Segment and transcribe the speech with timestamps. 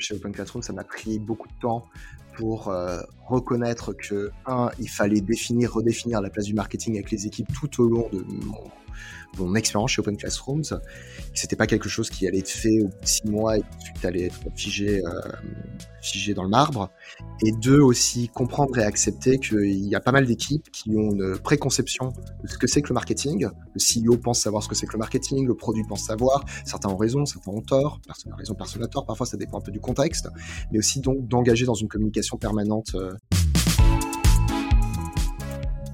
[0.00, 1.86] Chez Open ça m'a pris beaucoup de temps
[2.36, 7.26] pour euh, reconnaître que, un, il fallait définir, redéfinir la place du marketing avec les
[7.26, 8.70] équipes tout au long de mon
[9.38, 10.80] mon expérience chez Open Classrooms,
[11.34, 14.04] c'était pas quelque chose qui allait être fait au bout de six mois et ensuite
[14.04, 15.10] allait être figé, euh,
[16.02, 16.90] figé dans le marbre.
[17.44, 21.38] Et deux, aussi comprendre et accepter qu'il y a pas mal d'équipes qui ont une
[21.38, 23.48] préconception de ce que c'est que le marketing.
[23.74, 26.44] Le CEO pense savoir ce que c'est que le marketing, le produit pense savoir.
[26.64, 28.00] Certains ont raison, certains ont tort.
[28.04, 29.06] Personne n'a raison, personne n'a tort.
[29.06, 30.28] Parfois, ça dépend un peu du contexte.
[30.72, 32.94] Mais aussi donc d'engager dans une communication permanente.
[32.94, 33.12] Euh.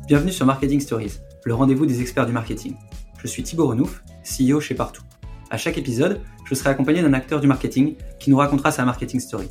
[0.07, 2.75] Bienvenue sur Marketing Stories, le rendez-vous des experts du marketing.
[3.23, 5.05] Je suis Thibaut Renouf, CEO chez Partout.
[5.49, 9.21] À chaque épisode, je serai accompagné d'un acteur du marketing qui nous racontera sa marketing
[9.21, 9.49] story.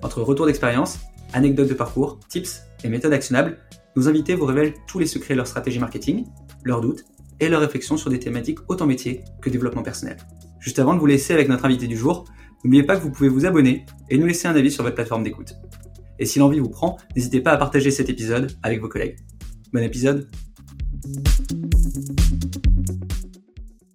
[0.00, 1.00] Entre retours d'expérience,
[1.32, 3.58] anecdotes de parcours, tips et méthodes actionnables,
[3.96, 6.24] nos invités vous révèlent tous les secrets de leur stratégie marketing,
[6.62, 7.04] leurs doutes
[7.40, 10.18] et leurs réflexions sur des thématiques autant métier que développement personnel.
[10.60, 12.26] Juste avant de vous laisser avec notre invité du jour,
[12.62, 15.24] n'oubliez pas que vous pouvez vous abonner et nous laisser un avis sur votre plateforme
[15.24, 15.56] d'écoute.
[16.20, 19.16] Et si l'envie vous prend, n'hésitez pas à partager cet épisode avec vos collègues.
[19.72, 20.28] Bon épisode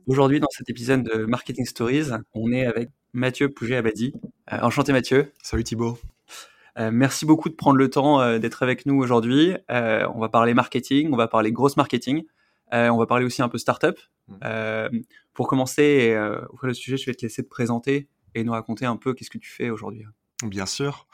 [0.06, 4.14] Aujourd'hui, dans cet épisode de Marketing Stories, on est avec Mathieu Pouget-Abadi.
[4.52, 5.32] Euh, enchanté Mathieu.
[5.42, 5.98] Salut Thibaut.
[6.78, 9.56] Euh, merci beaucoup de prendre le temps euh, d'être avec nous aujourd'hui.
[9.70, 12.24] on va parler marketing, on va parler grosse marketing,
[12.72, 13.98] on va parler aussi un peu startup.
[14.28, 15.02] Mm.
[15.34, 16.18] pour commencer
[16.52, 19.30] ouvrir le sujet, je vais te laisser te présenter et nous raconter un peu qu'est-ce
[19.30, 20.06] que tu fais aujourd'hui.
[20.44, 21.08] Bien sûr.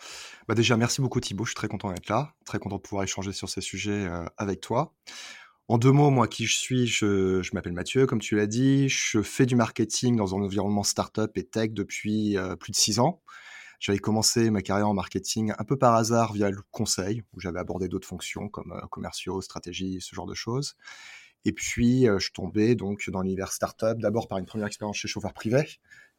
[0.48, 3.04] Bah déjà, merci beaucoup Thibaut, je suis très content d'être là, très content de pouvoir
[3.04, 4.94] échanger sur ces sujets avec toi.
[5.70, 8.90] En deux mots, moi, qui je suis, je, m'appelle Mathieu, comme tu l'as dit.
[8.90, 12.98] Je fais du marketing dans un environnement startup et tech depuis euh, plus de six
[12.98, 13.22] ans.
[13.80, 17.60] J'avais commencé ma carrière en marketing un peu par hasard via le conseil, où j'avais
[17.60, 20.76] abordé d'autres fonctions comme euh, commerciaux, stratégie, ce genre de choses.
[21.46, 25.08] Et puis, euh, je tombais donc dans l'univers startup, d'abord par une première expérience chez
[25.08, 25.70] chauffeur privé,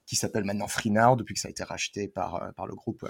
[0.07, 3.05] qui s'appelle maintenant FreeNow, depuis que ça a été racheté par, par le groupe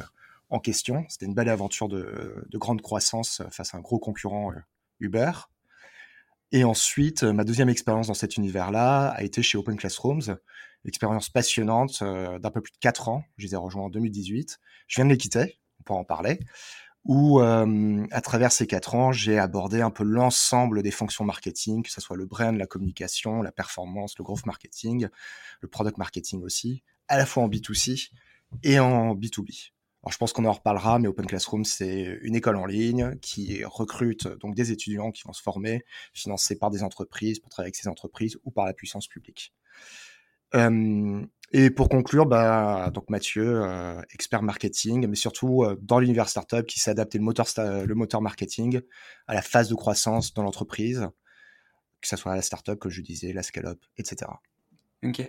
[0.49, 1.05] en question.
[1.11, 4.55] C'était une belle aventure de, de grande croissance face à un gros concurrent
[5.01, 5.33] Uber.
[6.53, 10.37] Et ensuite, ma deuxième expérience dans cet univers-là a été chez Open Classrooms,
[10.85, 13.25] expérience passionnante euh, d'un peu plus de 4 ans.
[13.37, 14.59] Je les ai rejoints en 2018.
[14.87, 16.41] Je viens de les quitter, on peut en parler,
[17.05, 21.83] où euh, à travers ces 4 ans, j'ai abordé un peu l'ensemble des fonctions marketing,
[21.83, 25.09] que ce soit le brand, la communication, la performance, le growth marketing,
[25.61, 28.11] le product marketing aussi, à la fois en B2C
[28.63, 29.71] et en B2B.
[30.03, 33.65] Alors, je pense qu'on en reparlera, mais Open Classroom, c'est une école en ligne qui
[33.65, 35.85] recrute donc des étudiants qui vont se former,
[36.15, 39.53] financés par des entreprises, pour travailler avec ces entreprises ou par la puissance publique.
[41.53, 46.65] Et pour conclure, bah, donc Mathieu, euh, expert marketing, mais surtout euh, dans l'univers startup
[46.65, 48.81] qui le moteur, le moteur marketing
[49.27, 51.09] à la phase de croissance dans l'entreprise,
[52.01, 54.31] que ce soit la startup, comme je disais, la scale-up, etc.
[55.05, 55.21] Ok.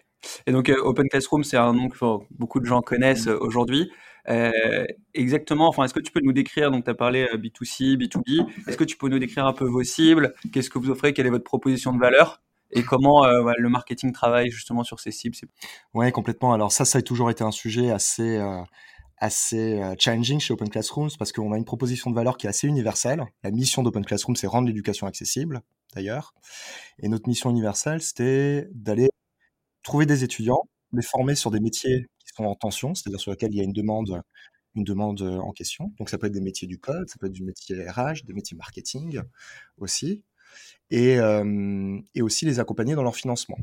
[0.45, 1.97] Et donc Open Classroom, c'est un nom que
[2.31, 3.89] beaucoup de gens connaissent aujourd'hui.
[4.29, 8.45] Euh, exactement, enfin, est-ce que tu peux nous décrire, donc tu as parlé B2C, B2B,
[8.67, 11.25] est-ce que tu peux nous décrire un peu vos cibles, qu'est-ce que vous offrez, quelle
[11.25, 12.41] est votre proposition de valeur
[12.73, 15.35] et comment euh, le marketing travaille justement sur ces cibles
[15.93, 16.53] Oui, complètement.
[16.53, 18.61] Alors ça, ça a toujours été un sujet assez, euh,
[19.17, 22.67] assez challenging chez Open Classrooms parce qu'on a une proposition de valeur qui est assez
[22.67, 23.25] universelle.
[23.43, 25.61] La mission d'Open Classroom, c'est rendre l'éducation accessible,
[25.95, 26.33] d'ailleurs.
[26.99, 29.09] Et notre mission universelle, c'était d'aller
[29.83, 33.57] trouver des étudiants, les former sur des métiers sont en tension, c'est-à-dire sur lesquels il
[33.57, 34.21] y a une demande,
[34.75, 35.93] une demande en question.
[35.97, 38.33] Donc ça peut être des métiers du code, ça peut être du métier RH, des
[38.33, 39.21] métiers marketing
[39.77, 40.23] aussi,
[40.89, 41.17] et,
[42.15, 43.57] et aussi les accompagner dans leur financement.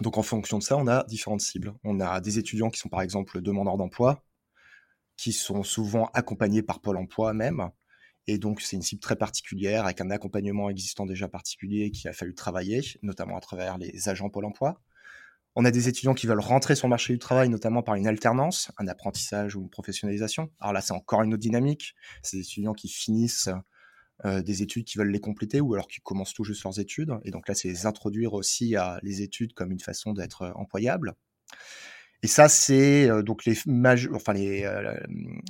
[0.00, 1.74] Donc en fonction de ça, on a différentes cibles.
[1.84, 4.24] On a des étudiants qui sont par exemple demandeurs d'emploi,
[5.16, 7.70] qui sont souvent accompagnés par Pôle Emploi même.
[8.26, 12.12] Et donc c'est une cible très particulière avec un accompagnement existant déjà particulier qui a
[12.12, 14.80] fallu travailler, notamment à travers les agents Pôle Emploi.
[15.54, 18.06] On a des étudiants qui veulent rentrer sur le marché du travail, notamment par une
[18.06, 20.50] alternance, un apprentissage ou une professionnalisation.
[20.60, 21.94] Alors là, c'est encore une autre dynamique.
[22.22, 23.50] C'est des étudiants qui finissent
[24.24, 27.12] euh, des études qui veulent les compléter ou alors qui commencent tout juste leurs études.
[27.24, 30.52] Et donc là, c'est les introduire aussi à les études comme une façon d'être euh,
[30.54, 31.14] employable.
[32.22, 34.62] Et ça, c'est euh, donc les majeurs, enfin les,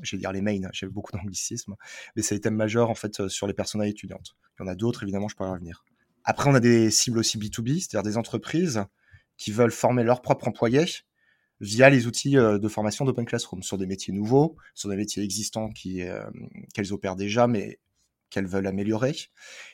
[0.03, 1.75] je vais dire les mains, j'ai beaucoup d'anglicisme,
[2.17, 4.37] mais c'est les thèmes majeurs en fait sur les personnels étudiantes.
[4.59, 5.85] Il y en a d'autres, évidemment, je pourrais revenir.
[6.25, 8.85] Après, on a des cibles aussi B2B, c'est-à-dire des entreprises
[9.43, 10.87] qui veulent former leurs propres employés
[11.59, 15.25] via les outils euh, de formation d'Open Classroom sur des métiers nouveaux, sur des métiers
[15.25, 16.31] existants euh,
[16.73, 17.81] qu'elles opèrent déjà, mais
[18.31, 19.17] qu'elles veulent améliorer.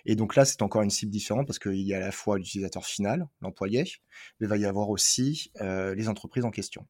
[0.07, 2.39] Et donc là, c'est encore une cible différente parce qu'il y a à la fois
[2.39, 3.85] l'utilisateur final, l'employé,
[4.41, 6.87] mais il va y avoir aussi euh, les entreprises en question.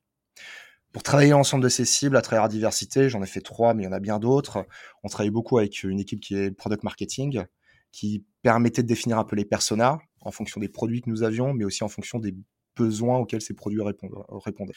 [0.93, 3.83] Pour travailler ensemble de ces cibles à travers la diversité, j'en ai fait trois, mais
[3.83, 4.65] il y en a bien d'autres.
[5.03, 7.43] On travaille beaucoup avec une équipe qui est Product Marketing,
[7.91, 11.53] qui permettait de définir un peu les personas en fonction des produits que nous avions,
[11.55, 12.35] mais aussi en fonction des
[12.79, 14.73] besoins auxquels ces produits répondent.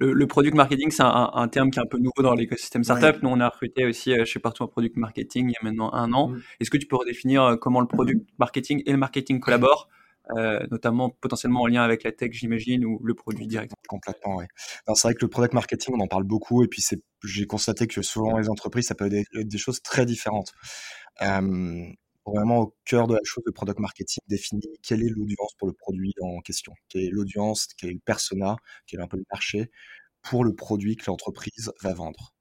[0.00, 2.82] Le, le product marketing, c'est un, un, terme qui est un peu nouveau dans l'écosystème
[2.82, 3.22] startup.
[3.22, 5.92] Nous, on a recruté aussi euh, chez Partout un product marketing il y a maintenant
[5.92, 6.28] un an.
[6.28, 6.42] Mm.
[6.60, 9.88] Est-ce que tu peux redéfinir euh, comment le product marketing et le marketing collaborent
[10.36, 13.72] euh, notamment potentiellement en lien avec la tech, j'imagine, ou le produit direct?
[13.86, 14.44] Complètement, oui.
[14.94, 16.82] C'est vrai que le product marketing, on en parle beaucoup, et puis
[17.24, 20.52] j'ai constaté que selon les entreprises, ça peut être des, choses très différentes.
[21.22, 21.86] Euh,
[22.26, 25.74] vraiment au cœur de la chose, le product marketing définit quelle est l'audience pour le
[25.74, 28.56] produit en question, quelle est l'audience, quel est le persona,
[28.86, 29.70] quel est un peu le marché
[30.22, 32.34] pour le produit que l'entreprise va vendre.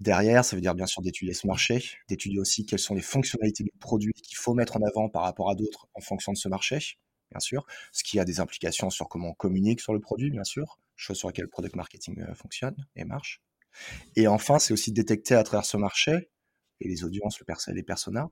[0.00, 3.64] Derrière, ça veut dire bien sûr d'étudier ce marché, d'étudier aussi quelles sont les fonctionnalités
[3.64, 6.48] du produit qu'il faut mettre en avant par rapport à d'autres en fonction de ce
[6.48, 6.98] marché
[7.34, 10.44] bien sûr, ce qui a des implications sur comment on communique sur le produit, bien
[10.44, 13.42] sûr, chose sur laquelle le product marketing euh, fonctionne et marche.
[14.14, 16.30] Et enfin, c'est aussi détecter à travers ce marché
[16.80, 18.30] et les audiences, le les personas,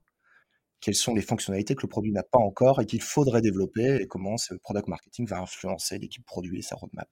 [0.82, 4.06] quelles sont les fonctionnalités que le produit n'a pas encore et qu'il faudrait développer et
[4.08, 7.08] comment ce product marketing va influencer l'équipe produit et sa roadmap.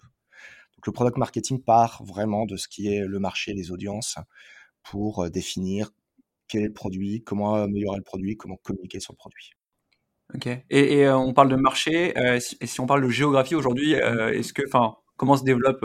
[0.76, 4.18] Donc le product marketing part vraiment de ce qui est le marché, les audiences,
[4.82, 5.92] pour euh, définir
[6.48, 9.52] quel est le produit, comment améliorer le produit, comment communiquer sur le produit.
[10.34, 10.48] Ok.
[10.68, 12.18] Et, euh, on parle de marché.
[12.18, 15.84] Euh, et si on parle de géographie aujourd'hui, est-ce que, enfin, comment se développe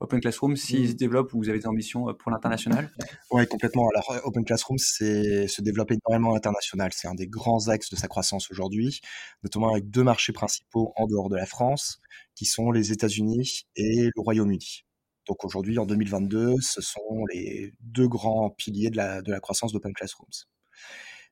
[0.00, 2.90] Open Classroom s'il se développe ou vous avez des ambitions pour l'international?
[3.30, 3.88] Oui, complètement.
[3.88, 6.90] Alors, Open Classroom c'est se développe énormément à l'international.
[6.92, 9.00] C'est un des grands axes de sa croissance aujourd'hui,
[9.42, 12.00] notamment avec deux marchés principaux en dehors de la France,
[12.34, 14.84] qui sont les États-Unis et le Royaume-Uni.
[15.26, 19.72] Donc aujourd'hui, en 2022, ce sont les deux grands piliers de la, de la croissance
[19.72, 20.44] d'Open Classrooms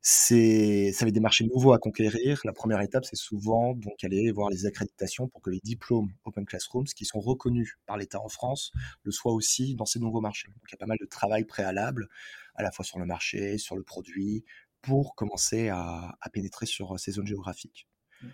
[0.04, 2.40] c'est ça va des marchés nouveaux à conquérir.
[2.44, 6.44] La première étape, c'est souvent donc aller voir les accréditations pour que les diplômes Open
[6.44, 8.72] Classrooms, qui sont reconnus par l'État en France,
[9.04, 10.48] le soient aussi dans ces nouveaux marchés.
[10.48, 12.08] Donc il y a pas mal de travail préalable,
[12.56, 14.44] à la fois sur le marché, sur le produit,
[14.80, 17.86] pour commencer à, pénétrer sur ces zones géographiques.
[18.22, 18.26] Mmh.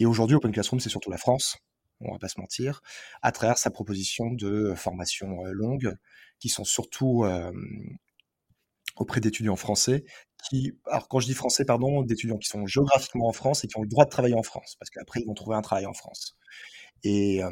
[0.00, 1.56] Et aujourd'hui, Open Classroom, c'est surtout la France,
[2.00, 2.82] on va pas se mentir,
[3.22, 5.96] à travers sa proposition de formation longue,
[6.38, 7.24] qui sont surtout
[8.96, 10.04] auprès d'étudiants français
[10.48, 13.76] qui, alors quand je dis français, pardon, d'étudiants qui sont géographiquement en France et qui
[13.78, 15.94] ont le droit de travailler en France, parce qu'après ils vont trouver un travail en
[15.94, 16.36] France.
[17.02, 17.42] Et,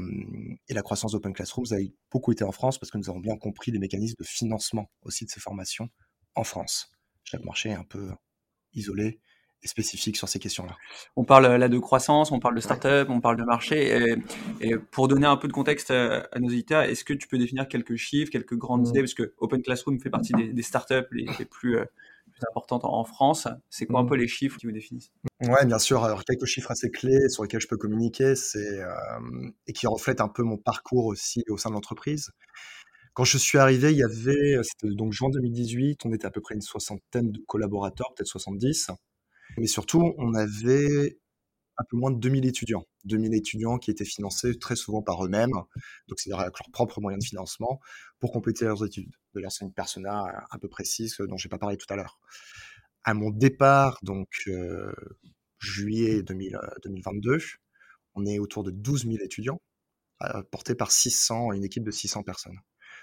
[0.69, 1.77] et la croissance d'Open Classrooms a
[2.11, 5.27] beaucoup été en France parce que nous avons bien compris les mécanismes de financement aussi
[5.27, 5.91] de ces formations
[6.35, 6.91] en France.
[7.25, 8.11] Chaque marché est un peu
[8.73, 9.21] isolé
[9.65, 10.77] spécifique sur ces questions-là.
[11.17, 14.17] On parle là de croissance, on parle de start-up, on parle de marché.
[14.61, 17.69] Et, pour donner un peu de contexte à, nos auditeurs, est-ce que tu peux définir
[17.69, 18.91] quelques chiffres, quelques grandes mmh.
[18.91, 19.01] idées?
[19.01, 21.85] Parce que Open Classroom fait partie des, des start-up les, plus, euh,
[22.33, 23.49] plus, importantes en, France.
[23.71, 24.09] C'est quoi un mmh.
[24.09, 25.13] peu les chiffres qui vous définissent?
[25.41, 26.05] Ouais, bien sûr.
[26.05, 30.21] Alors, quelques chiffres assez clés sur lesquels je peux communiquer c'est euh, et qui reflètent
[30.21, 32.31] un peu mon parcours aussi au sein de l'entreprise.
[33.15, 36.41] Quand je suis arrivé, il y avait, c'était donc juin 2018, on était à peu
[36.41, 38.91] près une soixantaine de collaborateurs, peut-être 70.
[39.59, 41.19] Mais surtout, on avait
[41.79, 42.85] un peu moins de 2000 étudiants.
[43.05, 45.53] 2000 étudiants qui étaient financés très souvent par eux-mêmes,
[46.09, 47.81] donc c'est-à-dire avec leurs propres moyens de financement,
[48.21, 51.77] pour compléter leurs études, de leur une persona un peu précise dont j'ai pas parlé
[51.77, 52.19] tout à l'heure.
[53.05, 54.93] À mon départ, donc euh,
[55.59, 57.39] juillet 2022,
[58.15, 59.61] on est autour de 12 000 étudiants,
[60.23, 62.59] euh, portés par 600, une équipe de 600 personnes.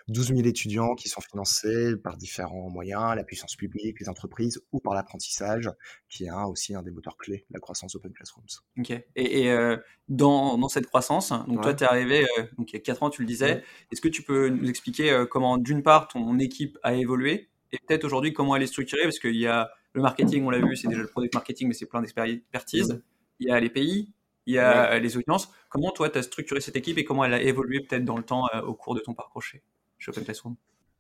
[0.08, 4.80] 12 000 étudiants qui sont financés par différents moyens, la puissance publique, les entreprises ou
[4.80, 5.70] par l'apprentissage,
[6.10, 8.46] qui est aussi un des moteurs clés de la croissance Open Classrooms.
[8.78, 8.92] Ok.
[9.16, 12.78] Et, euh, dans, dans, cette croissance, donc toi, tu es arrivé euh, donc il y
[12.78, 13.64] a 4 ans, tu le disais.
[13.92, 17.78] Est-ce que tu peux nous expliquer euh, comment, d'une part, ton équipe a évolué et
[17.86, 19.04] peut-être aujourd'hui comment elle est structurée?
[19.04, 21.74] Parce qu'il y a le marketing, on l'a vu, c'est déjà le product marketing, mais
[21.74, 23.02] c'est plein d'expertise.
[23.40, 24.12] Il y a les pays,
[24.46, 25.52] il y a les audiences.
[25.70, 28.24] Comment toi, tu as structuré cette équipe et comment elle a évolué peut-être dans le
[28.24, 29.64] temps au cours de ton parcours chez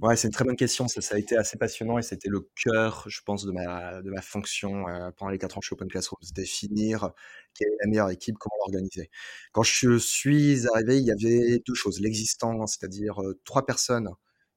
[0.02, 0.88] Ouais, c'est une très bonne question.
[0.88, 4.22] Ça, a été assez passionnant et c'était le cœur, je pense, de ma, de ma
[4.22, 7.12] fonction euh, pendant les quatre ans chez Open Classroom, définir
[7.54, 9.10] quelle est la meilleure équipe, comment l'organiser.
[9.52, 12.00] Quand je suis arrivé, il y avait deux choses.
[12.00, 14.10] L'existant, c'est-à-dire euh, trois personnes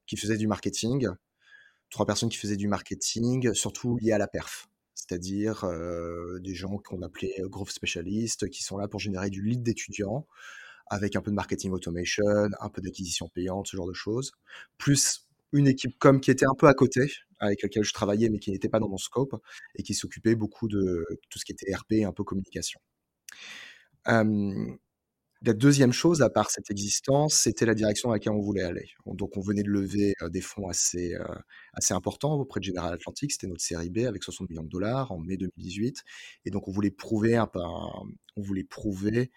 [0.07, 1.09] qui faisaient du marketing,
[1.91, 4.69] trois personnes qui faisaient du marketing, surtout liées à la perf.
[4.95, 9.65] C'est-à-dire euh, des gens qu'on appelait growth specialists, qui sont là pour générer du lead
[9.65, 10.25] d'étudiants,
[10.93, 12.23] avec un peu de marketing automation,
[12.61, 14.33] un peu d'acquisition payante, ce genre de choses,
[14.77, 18.39] plus une équipe com qui était un peu à côté, avec laquelle je travaillais mais
[18.39, 19.35] qui n'était pas dans mon scope,
[19.75, 22.79] et qui s'occupait beaucoup de tout ce qui était RP et un peu communication.
[24.05, 28.91] la deuxième chose, à part cette existence, c'était la direction dans laquelle on voulait aller.
[29.07, 31.17] Donc, on venait de lever des fonds assez,
[31.73, 33.33] assez importants auprès de General Atlantic.
[33.33, 36.03] C'était notre série B avec 60 millions de dollars en mai 2018.
[36.45, 39.33] Et donc, on voulait prouver, un, on voulait prouver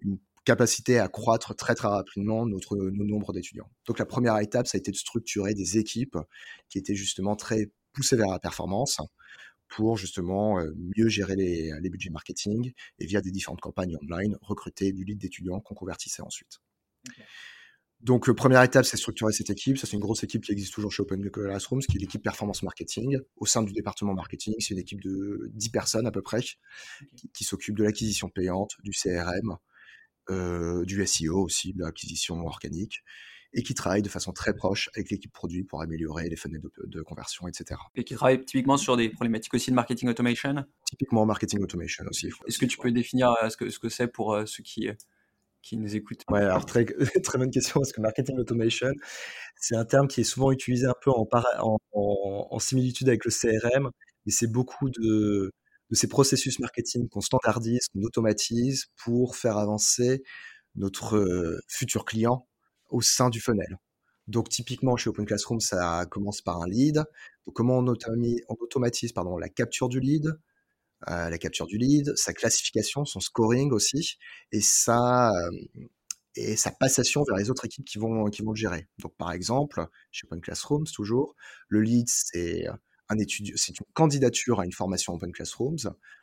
[0.00, 3.70] une capacité à croître très très rapidement notre, nos nombres d'étudiants.
[3.86, 6.16] Donc la première étape, ça a été de structurer des équipes
[6.68, 9.00] qui étaient justement très poussées vers la performance
[9.68, 14.36] pour justement euh, mieux gérer les, les budgets marketing et via des différentes campagnes online,
[14.42, 16.60] recruter du lead d'étudiants qu'on convertissait ensuite.
[18.00, 19.76] Donc, première étape, c'est structurer cette équipe.
[19.76, 22.62] Ça, c'est une grosse équipe qui existe toujours chez Open Classrooms, qui est l'équipe performance
[22.62, 23.18] marketing.
[23.36, 26.40] Au sein du département marketing, c'est une équipe de 10 personnes à peu près,
[27.34, 29.56] qui, s'occupe de l'acquisition payante, du CRM,
[30.30, 33.02] du SEO aussi, de l'acquisition organique
[33.52, 37.02] et qui travaille de façon très proche avec l'équipe produit pour améliorer les fenêtres de,
[37.02, 37.80] conversion, etc.
[37.94, 40.64] Et qui travaille typiquement sur des problématiques aussi de marketing automation?
[40.86, 42.28] Typiquement marketing automation aussi.
[42.46, 44.88] Est-ce que tu peux définir euh, ce que, ce que c'est pour euh, ceux qui,
[44.88, 44.94] euh,
[45.62, 46.22] qui nous écoutent?
[46.28, 46.84] Ouais, alors très,
[47.24, 48.92] très bonne question parce que marketing automation,
[49.56, 51.78] c'est un terme qui est souvent utilisé un peu en, en,
[52.50, 53.90] en, similitude avec le CRM,
[54.26, 55.50] mais c'est beaucoup de,
[55.90, 60.22] de ces processus marketing qu'on standardise, qu'on automatise pour faire avancer
[60.76, 62.46] notre futur client
[62.88, 63.78] au sein du funnel.
[64.28, 67.04] Donc typiquement chez Open Classroom, ça commence par un lead.
[67.46, 70.26] Donc comment on, automatise pardon, la capture du lead,
[71.08, 74.18] euh, la capture du lead, sa classification, son scoring aussi,
[74.52, 75.32] et sa,
[76.36, 78.88] et sa passation vers les autres équipes qui vont, qui vont le gérer.
[78.98, 81.34] Donc par exemple, chez Open Classrooms toujours,
[81.68, 82.66] le lead c'est
[83.56, 85.78] c'est une candidature à une formation Open Classrooms.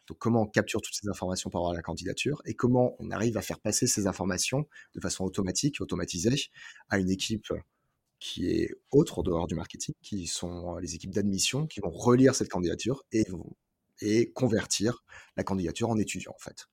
[0.07, 3.37] Donc, comment on capture toutes ces informations pour avoir la candidature et comment on arrive
[3.37, 6.49] à faire passer ces informations de façon automatique, automatisée,
[6.89, 7.51] à une équipe
[8.19, 12.35] qui est autre en dehors du marketing, qui sont les équipes d'admission, qui vont relire
[12.35, 13.25] cette candidature et,
[14.01, 15.03] et convertir
[15.35, 16.67] la candidature en étudiant, en fait.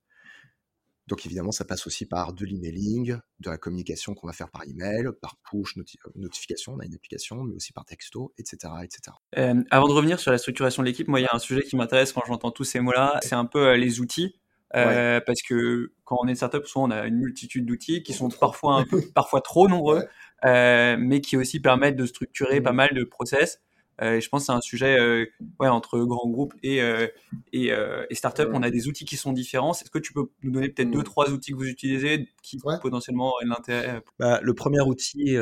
[1.07, 4.63] Donc évidemment, ça passe aussi par de l'emailing, de la communication qu'on va faire par
[4.67, 5.83] email, par push euh,
[6.15, 8.73] notification, on a une application, mais aussi par texto, etc.
[8.83, 9.17] etc.
[9.37, 11.63] Euh, avant de revenir sur la structuration de l'équipe, moi, il y a un sujet
[11.63, 14.39] qui m'intéresse quand j'entends tous ces mots-là, c'est un peu euh, les outils.
[14.73, 18.29] Parce que quand on est une startup, souvent on a une multitude d'outils qui sont
[18.29, 20.05] parfois un peu, parfois trop nombreux,
[20.43, 22.77] mais qui aussi permettent de structurer pas mmh.
[22.77, 23.61] mal de process.
[24.03, 25.27] Euh, je pense que c'est un sujet euh,
[25.61, 27.07] ouais, entre grands groupes et, euh,
[27.53, 27.71] et,
[28.11, 28.49] et startups.
[28.53, 29.73] On a des outils qui sont différents.
[29.73, 33.33] Est-ce que tu peux nous donner peut-être deux, trois outils que vous utilisez qui potentiellement
[33.33, 35.37] auraient l'intérêt bah, Le premier outil,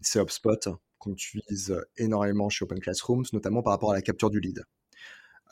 [0.00, 0.68] c'est HubSpot,
[0.98, 4.64] qu'on utilise énormément chez Open Classrooms, notamment par rapport à la capture du lead.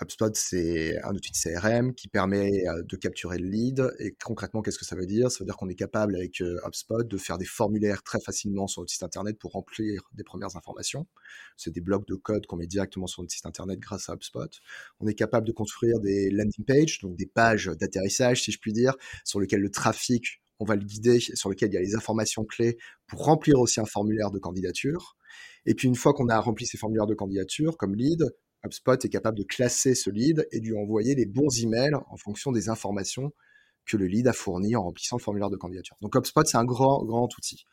[0.03, 3.93] HubSpot, c'est un outil de CRM qui permet euh, de capturer le lead.
[3.99, 5.31] Et concrètement, qu'est-ce que ça veut dire?
[5.31, 8.67] Ça veut dire qu'on est capable, avec euh, HubSpot, de faire des formulaires très facilement
[8.67, 11.07] sur notre site internet pour remplir des premières informations.
[11.57, 14.51] C'est des blocs de code qu'on met directement sur notre site internet grâce à HubSpot.
[15.01, 18.73] On est capable de construire des landing pages, donc des pages d'atterrissage, si je puis
[18.73, 18.95] dire,
[19.25, 22.45] sur lesquelles le trafic on va le guider, sur lequel il y a les informations
[22.45, 22.79] clés
[23.09, 25.17] pour remplir aussi un formulaire de candidature.
[25.67, 28.25] Et puis une fois qu'on a rempli ces formulaires de candidature comme lead,
[28.65, 32.17] HubSpot est capable de classer ce lead et de lui envoyer les bons emails en
[32.17, 33.33] fonction des informations
[33.85, 35.97] que le lead a fournies en remplissant le formulaire de candidature.
[36.01, 37.65] Donc HubSpot, c'est un grand, grand outil.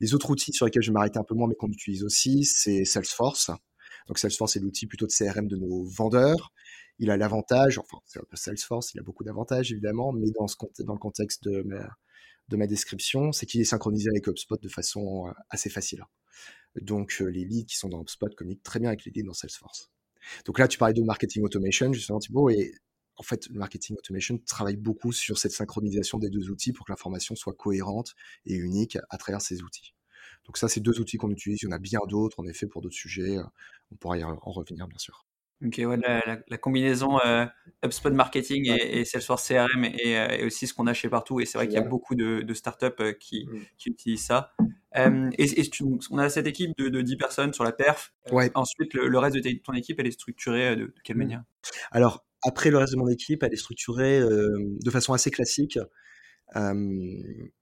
[0.00, 2.44] Les autres outils sur lesquels je vais m'arrêter un peu moins, mais qu'on utilise aussi,
[2.44, 3.50] c'est Salesforce.
[4.06, 6.52] Donc Salesforce, c'est l'outil plutôt de CRM de nos vendeurs.
[6.98, 10.46] Il a l'avantage, enfin, c'est un peu Salesforce, il a beaucoup d'avantages évidemment, mais dans
[10.46, 11.88] le contexte de ma,
[12.48, 16.04] de ma description, c'est qu'il est synchronisé avec HubSpot de façon euh, assez facile.
[16.80, 19.34] Donc euh, les leads qui sont dans HubSpot communiquent très bien avec les leads dans
[19.34, 19.90] Salesforce.
[20.44, 22.72] Donc là, tu parlais de marketing automation, justement, Thibaut, et
[23.16, 26.92] en fait, le marketing automation travaille beaucoup sur cette synchronisation des deux outils pour que
[26.92, 28.14] l'information soit cohérente
[28.44, 29.94] et unique à travers ces outils.
[30.44, 31.62] Donc ça, c'est deux outils qu'on utilise.
[31.62, 33.38] Il y en a bien d'autres, en effet, pour d'autres sujets.
[33.90, 35.26] On pourra y en revenir, bien sûr.
[35.64, 37.46] Ok, ouais, la, combinaison euh,
[37.82, 41.40] HubSpot Marketing et, Salesforce CRM euh, est, aussi ce qu'on a chez partout.
[41.40, 43.60] Et c'est vrai qu'il y a beaucoup de, startups euh, qui, mmh.
[43.78, 44.52] qui, utilisent ça.
[44.96, 45.70] Et,
[46.10, 48.12] on a cette équipe de, de 10 personnes sur la perf.
[48.32, 48.50] Ouais.
[48.54, 51.18] ensuite, le, reste de ton équipe, elle est structurée de, quelle mmh.
[51.18, 51.44] manière?
[51.90, 55.78] Alors, après, le reste de mon équipe, elle est structurée de façon assez classique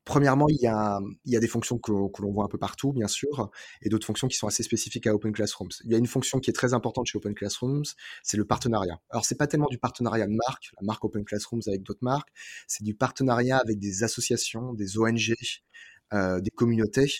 [0.04, 2.92] premièrement, il y, a, il y a des fonctions que, l'on voit un peu partout,
[2.92, 3.50] bien sûr,
[3.82, 5.70] et d'autres fonctions qui sont assez spécifiques à Open Classrooms.
[5.84, 7.84] Il y a une fonction qui est très importante chez Open Classrooms,
[8.22, 9.00] c'est le partenariat.
[9.10, 12.28] Alors, c'est pas tellement du partenariat de marque, la marque Open Classrooms avec d'autres marques,
[12.66, 15.34] c'est du partenariat avec des associations, des ONG, euh,
[16.40, 17.10] des communautés,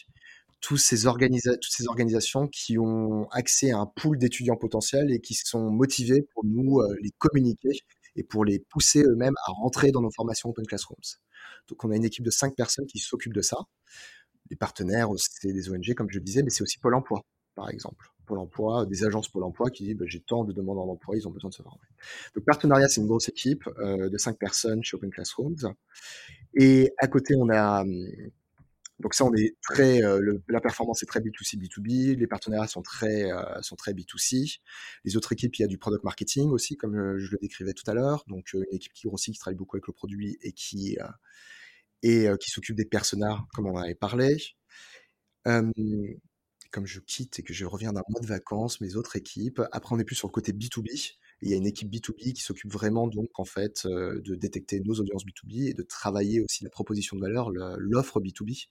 [0.65, 5.35] tous ces toutes ces organisations qui ont accès à un pool d'étudiants potentiels et qui
[5.35, 7.81] sont motivés pour nous euh, les communiquer
[8.17, 11.19] et pour les pousser eux-mêmes à rentrer dans nos formations Open Classrooms.
[11.69, 13.59] Donc on a une équipe de cinq personnes qui s'occupent de ça.
[14.49, 17.21] Les partenaires, c'est des ONG, comme je le disais, mais c'est aussi Pôle emploi,
[17.55, 18.07] par exemple.
[18.25, 21.15] Pôle emploi, des agences Pôle emploi qui disent bah, j'ai tant de demandes en emploi,
[21.15, 21.87] ils ont besoin de se former.
[22.35, 25.75] Donc partenariat, c'est une grosse équipe euh, de cinq personnes chez Open Classrooms.
[26.55, 28.07] Et à côté, on a hum,
[29.01, 32.83] donc ça, on est très, euh, la performance est très B2C, B2B, les partenariats sont
[32.83, 34.61] très, euh, sont très B2C.
[35.05, 37.73] Les autres équipes, il y a du product marketing aussi, comme euh, je le décrivais
[37.75, 38.25] tout à l'heure.
[38.29, 40.97] Donc une équipe qui grossit, qui travaille beaucoup avec le produit et qui,
[42.03, 44.37] et, qui s'occupe des personas, comme on en avait parlé.
[45.45, 49.95] comme je quitte et que je reviens d'un mois de vacances, mes autres équipes, après
[49.95, 52.73] on est plus sur le côté B2B il y a une équipe B2B qui s'occupe
[52.73, 57.17] vraiment donc en fait de détecter nos audiences B2B et de travailler aussi la proposition
[57.17, 58.67] de valeur, l'offre B2B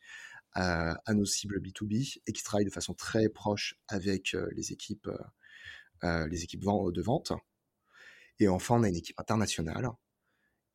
[0.54, 5.10] à, nos cibles B2B et qui travaille de façon très proche avec les équipes,
[6.04, 7.34] les équipes de vente.
[8.40, 9.90] Et enfin, on a une équipe internationale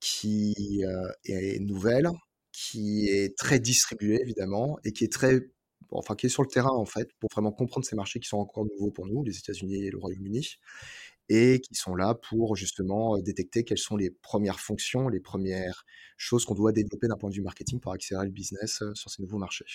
[0.00, 0.85] qui
[1.25, 2.11] est nouvelle,
[2.52, 5.50] qui est très distribuée évidemment et qui est très
[5.90, 8.38] enfin qui est sur le terrain en fait pour vraiment comprendre ces marchés qui sont
[8.38, 10.57] encore nouveaux pour nous, les États-Unis et le Royaume-Uni,
[11.29, 15.85] et qui sont là pour justement détecter quelles sont les premières fonctions, les premières
[16.17, 19.23] choses qu'on doit développer d'un point de vue marketing pour accélérer le business sur ces
[19.23, 19.67] nouveaux marchés.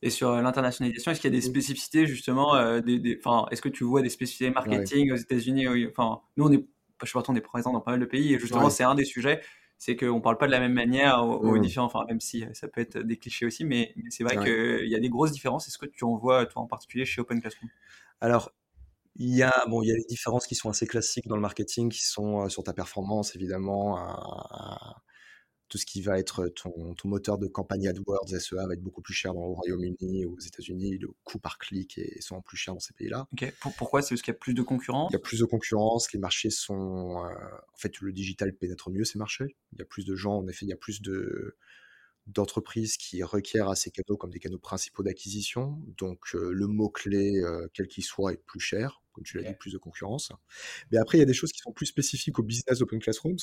[0.00, 4.02] Et sur l'internationalisation, est-ce qu'il y a des spécificités justement des, Est-ce que tu vois
[4.02, 5.66] des spécificités marketing aux États-Unis?
[5.88, 6.66] Enfin, nous, on est,
[7.02, 8.94] je sais pas, on est présent dans pas mal de pays et justement, c'est un
[8.94, 9.40] des sujets
[9.82, 11.60] c'est qu'on ne parle pas de la même manière aux, mmh.
[11.60, 14.94] différents, enfin, même si ça peut être des clichés aussi, mais, c'est vrai qu'il y
[14.94, 15.66] a des grosses différences.
[15.66, 17.68] Est-ce que tu en vois, toi en particulier, chez Open Classroom?
[18.20, 18.52] Alors,
[19.16, 21.42] il y, a, bon, il y a des différences qui sont assez classiques dans le
[21.42, 23.98] marketing, qui sont sur ta performance, évidemment,
[25.68, 29.14] tout ce qui va être ton, moteur de campagne AdWords, SEA, va être beaucoup plus
[29.14, 30.98] cher dans le Royaume-Uni aux États-Unis.
[30.98, 33.26] Le coût par clic est souvent plus cher dans ces pays-là.
[33.78, 34.02] Pourquoi?
[34.02, 36.18] C'est parce qu'il y a plus de concurrence Il y a plus de concurrence, les
[36.18, 37.16] marchés sont.
[37.16, 39.56] en fait, le digital pénètre mieux ces marchés.
[39.72, 41.56] Il y a plus de gens, en effet, il y a plus de
[42.26, 45.78] d'entreprises qui requièrent à ces canaux comme des canaux principaux d'acquisition.
[45.96, 47.42] Donc le mot-clé,
[47.74, 50.32] quel qu'il soit, est plus cher, comme tu l'as dit, plus de concurrence.
[50.90, 53.38] Mais après, il y a des choses qui sont plus spécifiques au business Open Classrooms.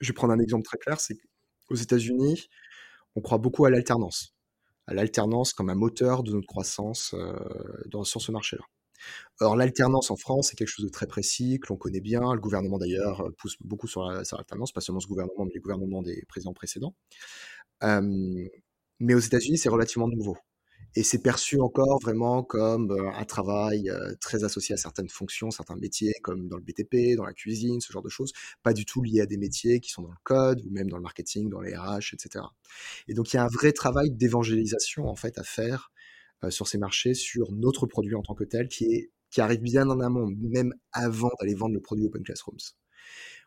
[0.00, 1.16] Je vais prendre un exemple très clair, c'est
[1.66, 2.48] qu'aux États-Unis,
[3.14, 4.34] on croit beaucoup à l'alternance,
[4.86, 7.34] à l'alternance comme un moteur de notre croissance euh,
[7.86, 8.64] dans, sur ce marché-là.
[9.40, 12.34] Or, l'alternance en France, c'est quelque chose de très précis, que l'on connaît bien.
[12.34, 16.02] Le gouvernement, d'ailleurs, euh, pousse beaucoup sur l'alternance, pas seulement ce gouvernement, mais les gouvernements
[16.02, 16.94] des présidents précédents.
[17.82, 18.48] Euh,
[19.00, 20.36] mais aux États-Unis, c'est relativement nouveau
[20.94, 23.90] et c'est perçu encore vraiment comme un travail
[24.20, 27.92] très associé à certaines fonctions, certains métiers, comme dans le BTP, dans la cuisine, ce
[27.92, 28.32] genre de choses,
[28.62, 30.98] pas du tout lié à des métiers qui sont dans le code ou même dans
[30.98, 32.44] le marketing, dans les RH, etc.
[33.08, 35.92] Et donc il y a un vrai travail d'évangélisation en fait à faire
[36.50, 39.88] sur ces marchés, sur notre produit en tant que tel, qui est qui arrive bien
[39.88, 42.58] en amont, même avant d'aller vendre le produit Open Classrooms.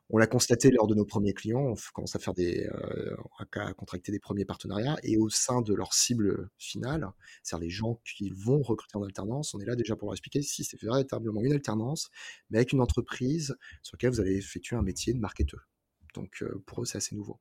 [0.10, 3.74] On l'a constaté lors de nos premiers clients, on commence à faire des, euh, à
[3.74, 7.10] contracter des premiers partenariats et au sein de leur cible finale,
[7.42, 10.44] c'est-à-dire les gens qui vont recruter en alternance, on est là déjà pour leur expliquer
[10.44, 12.12] si c'est véritablement une alternance,
[12.52, 15.68] mais avec une entreprise sur laquelle vous allez effectuer un métier de marketeur.
[16.14, 17.40] Donc euh, pour eux, c'est assez nouveau.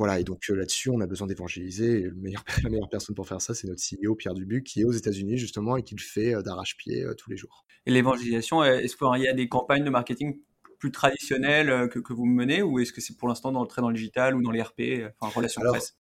[0.00, 2.10] Voilà, et donc là-dessus, on a besoin d'évangéliser.
[2.64, 5.36] La meilleure personne pour faire ça, c'est notre CEO, Pierre Dubuc, qui est aux États-Unis
[5.36, 7.66] justement et qui le fait d'arrache-pied tous les jours.
[7.84, 10.40] Et l'évangélisation, est-ce qu'il y a des campagnes de marketing
[10.78, 13.82] plus traditionnel euh, que, que vous menez ou est-ce que c'est pour l'instant dans, très
[13.82, 15.99] dans le digital ou dans les RP, enfin relation presse?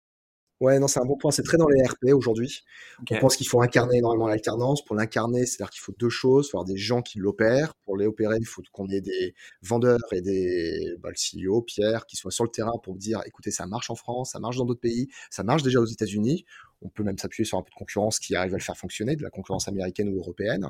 [0.61, 1.31] Ouais, non, c'est un bon point.
[1.31, 2.64] C'est très dans les RP aujourd'hui.
[3.11, 4.85] On pense qu'il faut incarner énormément l'alternance.
[4.85, 6.47] Pour l'incarner, c'est-à-dire qu'il faut deux choses.
[6.47, 7.75] Il faut avoir des gens qui l'opèrent.
[7.85, 12.07] Pour les opérer, il faut qu'on ait des vendeurs et des, bah, le CEO, Pierre,
[12.07, 14.64] qui soient sur le terrain pour dire, écoutez, ça marche en France, ça marche dans
[14.64, 16.44] d'autres pays, ça marche déjà aux États-Unis.
[16.83, 19.14] On peut même s'appuyer sur un peu de concurrence qui arrive à le faire fonctionner,
[19.14, 20.66] de la concurrence américaine ou européenne.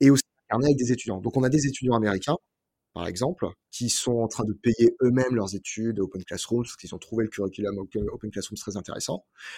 [0.00, 1.20] Et aussi incarner avec des étudiants.
[1.20, 2.36] Donc, on a des étudiants américains
[2.96, 6.94] par exemple, qui sont en train de payer eux-mêmes leurs études Open Classroom, parce qu'ils
[6.94, 9.16] ont trouvé le curriculum Open Classroom très intéressant.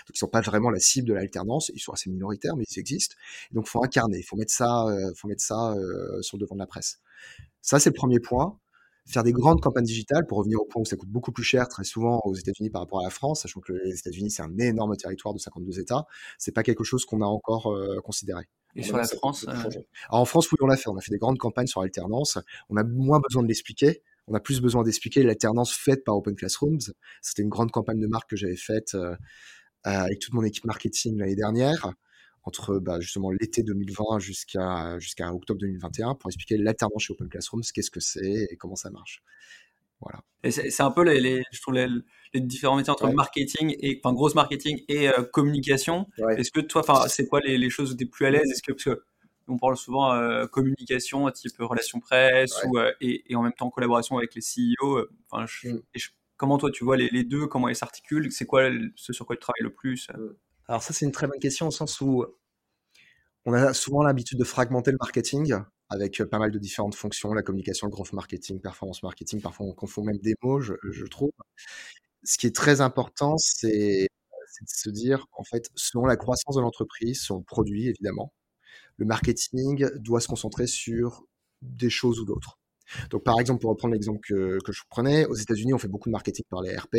[0.09, 1.71] Donc, ils sont pas vraiment la cible de l'alternance.
[1.73, 3.15] Ils sont assez minoritaires, mais ils existent.
[3.53, 4.19] Et donc, faut incarner.
[4.19, 6.99] Il faut mettre ça, euh, faut mettre ça euh, sur le devant de la presse.
[7.63, 8.59] Ça, c'est le premier point
[9.07, 11.67] faire des grandes campagnes digitales pour revenir au point où ça coûte beaucoup plus cher
[11.69, 14.59] très souvent aux États-Unis par rapport à la France, sachant que les États-Unis c'est un
[14.59, 16.07] énorme territoire de 52 États,
[16.39, 18.45] c'est pas quelque chose qu'on a encore euh, considéré.
[18.79, 19.71] Et sur la France euh,
[20.09, 20.89] En France, oui, on l'a fait.
[20.89, 22.39] On a fait des grandes campagnes sur l'alternance.
[22.71, 24.03] On a moins besoin de l'expliquer.
[24.29, 26.93] On a plus besoin d'expliquer l'alternance faite par Open Classrooms.
[27.21, 29.17] C'était une grande campagne de marque que j'avais faite euh,
[29.83, 31.93] avec toute mon équipe marketing l'année dernière
[32.45, 37.63] entre bah, justement l'été 2020 jusqu'à jusqu'à octobre 2021 pour expliquer l'alternance chez Open Classrooms,
[37.75, 39.23] qu'est-ce que c'est et comment ça marche.
[40.01, 40.23] Voilà.
[40.45, 41.89] Et c'est un peu les, je trouve les,
[42.35, 46.07] différents métiers entre marketing et enfin grosse marketing et euh, communication.
[46.37, 48.51] Est-ce que toi, enfin c'est quoi les, choses où tu es plus à l'aise?
[48.51, 49.03] Est-ce que parce que
[49.51, 53.71] on parle souvent euh, communication type relation presse ou euh, et, et, en même temps
[53.71, 55.07] collaboration avec les CEO.
[55.31, 55.79] Enfin, mm.
[56.37, 58.31] comment toi tu vois les, deux Comment ils s'articulent?
[58.31, 60.35] C'est quoi ce sur quoi tu travailles le plus mm.
[60.69, 62.27] Alors ça, c'est une très bonne question au sens où
[63.47, 65.55] on a souvent l'habitude de fragmenter le marketing
[65.91, 69.73] avec pas mal de différentes fonctions, la communication, le growth marketing, performance marketing, parfois on
[69.73, 71.31] confond même des mots, je, trouve.
[72.25, 74.09] Ce qui est très important, c'est
[74.61, 78.33] de se dire, en fait, selon la croissance de l'entreprise, son produit évidemment,
[78.97, 81.25] le marketing doit se concentrer sur
[81.63, 82.59] des choses ou d'autres.
[83.11, 86.09] Donc par exemple, pour reprendre l'exemple que, que je prenais, aux États-Unis, on fait beaucoup
[86.09, 86.97] de marketing par les RP,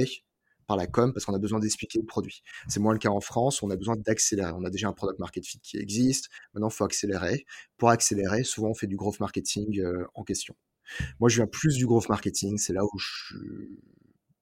[0.69, 2.43] par la com parce qu'on a besoin d'expliquer le produit.
[2.67, 4.51] C'est moins le cas en France, on a besoin d'accélérer.
[4.53, 7.45] On a déjà un product market fit qui existe, maintenant il faut accélérer.
[7.77, 10.55] Pour accélérer, souvent on fait du growth marketing euh, en question.
[11.19, 13.36] Moi, je viens plus du growth marketing, c'est là où je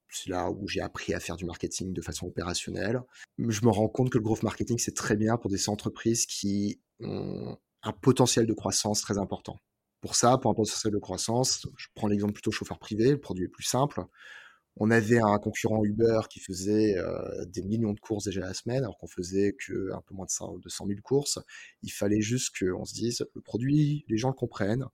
[0.10, 3.02] c'est là où j'ai appris à faire du marketing de façon opérationnelle.
[3.38, 6.82] Je me rends compte que le growth marketing, c'est très bien pour des entreprises qui
[7.02, 9.60] ont un potentiel de croissance très important.
[10.02, 13.46] Pour ça, pour un potentiel de croissance, je prends l'exemple plutôt chauffeur privé, le produit
[13.46, 14.02] est plus simple.
[14.80, 18.84] On avait un concurrent Uber qui faisait euh, des millions de courses déjà la semaine,
[18.84, 20.32] alors qu'on faisait que un peu moins de
[20.70, 21.40] 100, 000 courses.
[21.82, 24.86] Il fallait juste qu'on se dise, le produit, les gens le comprennent.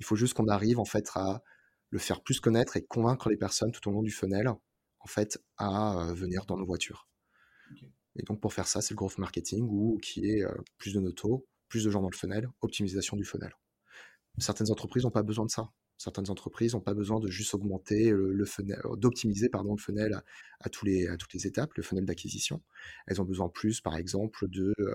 [0.00, 1.42] Il faut juste qu'on arrive en fait à
[1.90, 5.38] le faire plus connaître et convaincre les personnes tout au long du funnel, en fait,
[5.56, 7.08] à euh, venir dans nos voitures.
[8.16, 11.00] Et donc pour faire ça, c'est le growth marketing ou qui est euh, plus de
[11.00, 13.54] noto, plus de gens dans le funnel, optimisation du funnel.
[14.38, 18.10] Certaines entreprises n'ont pas besoin de ça certaines entreprises n'ont pas besoin de juste augmenter
[18.10, 20.24] le, funnel, euh, d'optimiser pardon le funnel à,
[20.60, 22.62] à toutes les étapes, le funnel d'acquisition.
[23.06, 24.94] Elles ont besoin plus, par exemple, de, euh,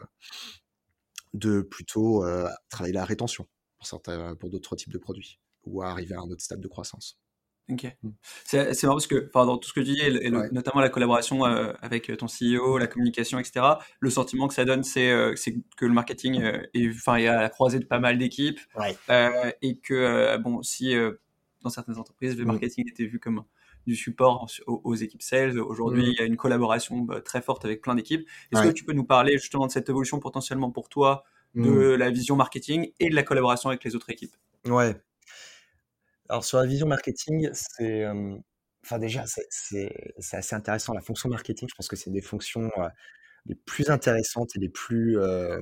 [1.34, 3.48] de plutôt euh, travailler la rétention
[4.40, 7.20] pour d'autres types de produits ou arriver à un autre stade de croissance.
[7.70, 7.86] Ok.
[8.02, 8.10] Mmh.
[8.46, 11.74] C'est marrant parce que dans tout ce que tu dis, et, notamment la collaboration euh,
[11.82, 13.66] avec ton CEO, la communication, etc.,
[14.00, 15.36] le sentiment que ça donne, c'est euh,
[15.76, 18.60] que le marketing euh, est, enfin, est à la croisée de pas mal d'équipes.
[19.10, 20.96] et que, bon, si
[21.62, 22.48] dans certaines entreprises, le mmh.
[22.48, 23.44] marketing était vu comme
[23.86, 26.12] du support aux, équipes sales, aujourd'hui, mmh.
[26.12, 28.28] il y a une collaboration bah, très forte avec plein d'équipes.
[28.52, 32.10] Est-ce que tu peux nous parler justement de cette évolution potentiellement pour toi de la
[32.12, 34.36] vision marketing et de la collaboration avec les autres équipes?
[34.66, 34.96] Ouais,
[36.30, 38.06] alors sur la vision marketing, c'est,
[38.84, 39.90] enfin déjà, c'est
[40.32, 40.94] assez intéressant.
[40.94, 42.70] La fonction marketing, je pense que c'est des fonctions
[43.46, 45.60] les plus intéressantes et les plus, euh,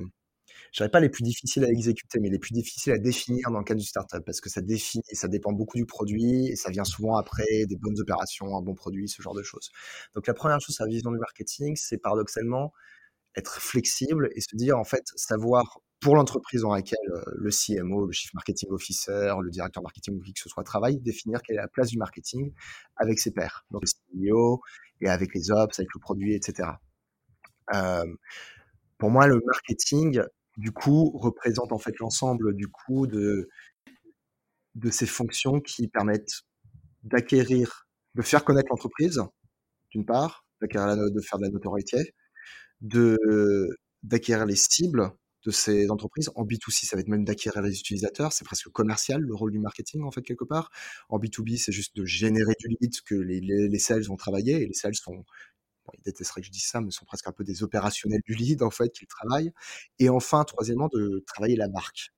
[0.72, 3.58] je dirais pas les plus difficiles à exécuter, mais les plus difficiles à définir dans
[3.58, 6.70] le cadre du startup, parce que ça définit, ça dépend beaucoup du produit et ça
[6.70, 9.70] vient souvent après des bonnes opérations, un bon produit, ce genre de choses.
[10.14, 12.72] Donc la première chose sur la vision du marketing, c'est paradoxalement
[13.36, 18.06] être flexible et se dire en fait savoir pour l'entreprise dans laquelle euh, le CMO,
[18.06, 21.56] le Chief Marketing Officer, le directeur marketing ou qui que ce soit travaille, définir quelle
[21.56, 22.52] est la place du marketing
[22.96, 24.60] avec ses pairs, donc le CEO
[25.00, 26.68] et avec les ops, avec le produit, etc.
[28.98, 30.22] Pour moi, le marketing,
[30.56, 33.48] du coup, représente en fait l'ensemble du coup de,
[34.74, 36.42] de ces fonctions qui permettent
[37.02, 39.20] d'acquérir, de faire connaître l'entreprise,
[39.90, 42.14] d'une part, d'acquérir de faire de la notoriété,
[44.02, 45.10] d'acquérir les cibles
[45.46, 46.30] de ces entreprises.
[46.34, 48.32] En B2C, ça va être même d'acquérir les utilisateurs.
[48.32, 50.70] C'est presque commercial, le rôle du marketing, en fait, quelque part.
[51.08, 54.60] En B2B, c'est juste de générer du lead que les, les, sales vont travailler.
[54.62, 57.32] Et les sales sont, bon, ils détesteraient que je dise ça, mais sont presque un
[57.32, 59.52] peu des opérationnels du lead, en fait, qu'ils travaillent.
[59.98, 62.12] Et enfin, troisièmement, de travailler la marque.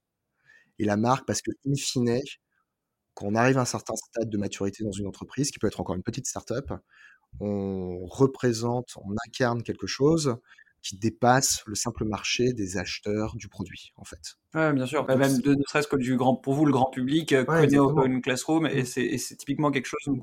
[0.79, 2.21] Et la marque, parce que, in fine,
[3.15, 5.81] quand on arrive à un certain stade de maturité dans une entreprise, qui peut être
[5.81, 6.73] encore une petite startup,
[7.41, 10.39] on représente, on incarne quelque chose
[10.83, 14.39] qui dépasse le simple marché des acheteurs du produit, en fait.
[14.55, 15.05] Ouais, bien sûr.
[15.05, 17.79] Bah, même de, ne serait-ce que du grand, pour vous, le grand public euh, connaît
[17.79, 19.19] Open Classroom et mmh.
[19.19, 20.17] c'est typiquement quelque chose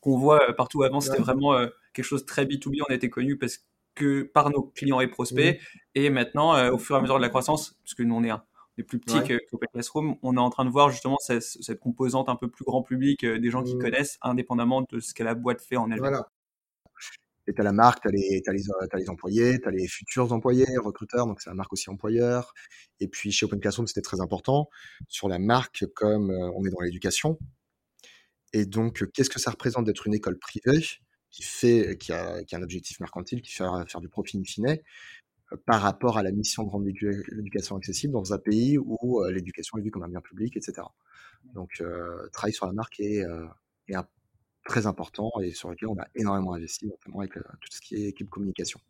[0.00, 1.00] qu'on voit euh, partout avant.
[1.00, 2.80] C'était vraiment euh, quelque chose de très B2B.
[2.88, 5.60] On été connu parce que par nos clients et prospects.
[5.60, 5.78] Mmh.
[5.94, 8.42] Et maintenant, au fur et à mesure de la croissance, puisque nous, on est un,
[8.88, 9.40] plus petits ouais.
[9.50, 12.64] qu'Open Classroom, on est en train de voir justement cette, cette composante un peu plus
[12.64, 13.80] grand public, des gens qui mmh.
[13.80, 16.00] connaissent, indépendamment de ce que la boîte fait en elle-même.
[16.00, 16.28] Voilà.
[17.46, 20.32] Et tu as la marque, tu as, les, les, les employés, tu as les futurs
[20.32, 22.54] employés, recruteurs, donc c'est la marque aussi employeur.
[23.00, 24.68] Et puis chez Open Classroom, c'était très important.
[25.08, 27.38] Sur la marque, comme euh, on est dans l'éducation.
[28.52, 30.84] Et donc, qu'est-ce que ça représente d'être une école privée
[31.30, 34.44] qui, fait, qui, a, qui a un objectif mercantile, qui fait faire du profit in
[34.44, 34.78] fine,
[35.52, 39.32] euh, par rapport à la mission de rendre l'éducation accessible dans un pays où euh,
[39.32, 40.82] l'éducation est vue comme un bien public, etc.
[41.54, 41.82] Donc,
[42.32, 43.22] travail sur la marque est,
[43.88, 44.06] est un
[44.64, 47.96] très important et sur lequel on a énormément investi, notamment avec euh, tout ce qui
[47.96, 48.80] est équipe communication.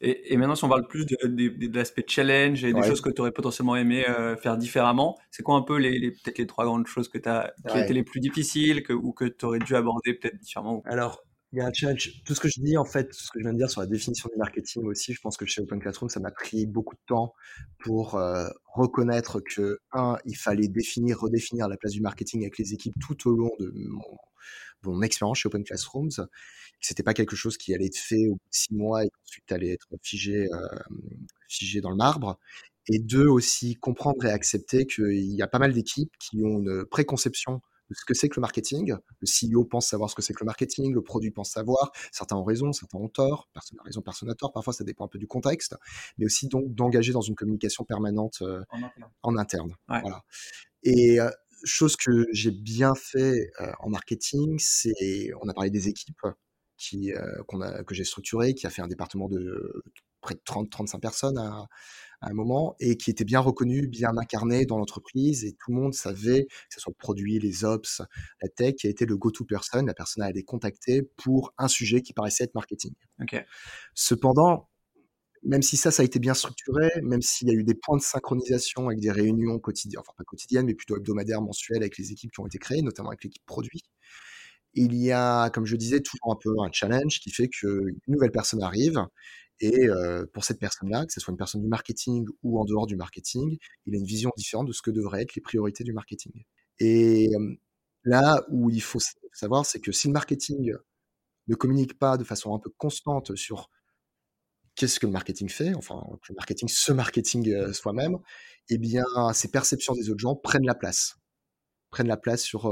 [0.00, 3.10] Et, et, maintenant, si on parle plus de, de, l'aspect challenge et des choses que
[3.10, 6.46] tu aurais potentiellement aimé euh, faire différemment, c'est quoi un peu les, les peut-être les
[6.46, 9.58] trois grandes choses que as, qui étaient les plus difficiles que, ou que tu aurais
[9.58, 11.22] dû aborder peut-être différemment Alors,
[11.52, 12.22] il y a un challenge.
[12.24, 13.82] Tout ce que je dis, en fait, tout ce que je viens de dire sur
[13.82, 16.94] la définition du marketing aussi, je pense que chez Open Classroom, ça m'a pris beaucoup
[16.94, 17.34] de temps
[17.78, 22.72] pour euh, reconnaître que, un, il fallait définir, redéfinir la place du marketing avec les
[22.72, 24.02] équipes tout au long de mon,
[24.84, 28.34] mon expérience chez Open Classrooms, que c'était pas quelque chose qui allait être fait au
[28.34, 30.68] bout de six mois et ensuite allait être figé, euh,
[31.48, 32.38] figé dans le marbre.
[32.88, 36.84] Et deux, aussi comprendre et accepter qu'il y a pas mal d'équipes qui ont une
[36.84, 37.60] préconception
[37.90, 38.94] de ce que c'est que le marketing.
[39.20, 41.92] Le CEO pense savoir ce que c'est que le marketing, le produit pense savoir.
[42.12, 43.48] Certains ont raison, certains ont tort.
[43.52, 44.52] Personne n'a raison, personne n'a tort.
[44.52, 45.76] Parfois, ça dépend un peu du contexte,
[46.18, 48.62] mais aussi donc d'engager dans une communication permanente euh,
[49.22, 49.74] en interne.
[49.88, 50.22] Voilà.
[50.82, 51.30] Et euh,
[51.66, 56.26] chose que j'ai bien fait euh, en marketing, c'est, on a parlé des équipes
[56.76, 59.82] qui, euh, qu'on a, que j'ai structurées, qui a fait un département de
[60.20, 61.66] près de 30-35 personnes à,
[62.20, 65.80] à un moment et qui était bien reconnu, bien incarné dans l'entreprise et tout le
[65.80, 68.02] monde savait, que ce soit le produit, les ops,
[68.42, 71.68] la tech, qui a été le go-to person, la personne à aller contacter pour un
[71.68, 72.94] sujet qui paraissait être marketing.
[73.94, 74.68] Cependant,
[75.46, 77.96] même si ça, ça a été bien structuré, même s'il y a eu des points
[77.96, 82.12] de synchronisation avec des réunions quotidiennes, enfin pas quotidiennes, mais plutôt hebdomadaires, mensuelles avec les
[82.12, 83.82] équipes qui ont été créées, notamment avec l'équipe produit,
[84.74, 88.32] il y a, comme je disais, toujours un peu un challenge qui fait qu'une nouvelle
[88.32, 89.00] personne arrive
[89.60, 89.86] et
[90.34, 93.56] pour cette personne-là, que ce soit une personne du marketing ou en dehors du marketing,
[93.86, 96.44] il a une vision différente de ce que devraient être les priorités du marketing.
[96.78, 97.30] Et
[98.04, 98.98] là où il faut
[99.32, 100.74] savoir, c'est que si le marketing
[101.48, 103.70] ne communique pas de façon un peu constante sur
[104.76, 108.18] qu'est-ce que le marketing fait, enfin que le marketing, ce marketing soi-même,
[108.68, 111.16] eh bien ces perceptions des autres gens prennent la place,
[111.90, 112.62] prennent la place sur,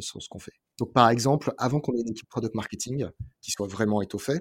[0.00, 0.52] sur ce qu'on fait.
[0.78, 3.06] Donc par exemple, avant qu'on ait une équipe product marketing
[3.40, 4.40] qui soit vraiment étoffée,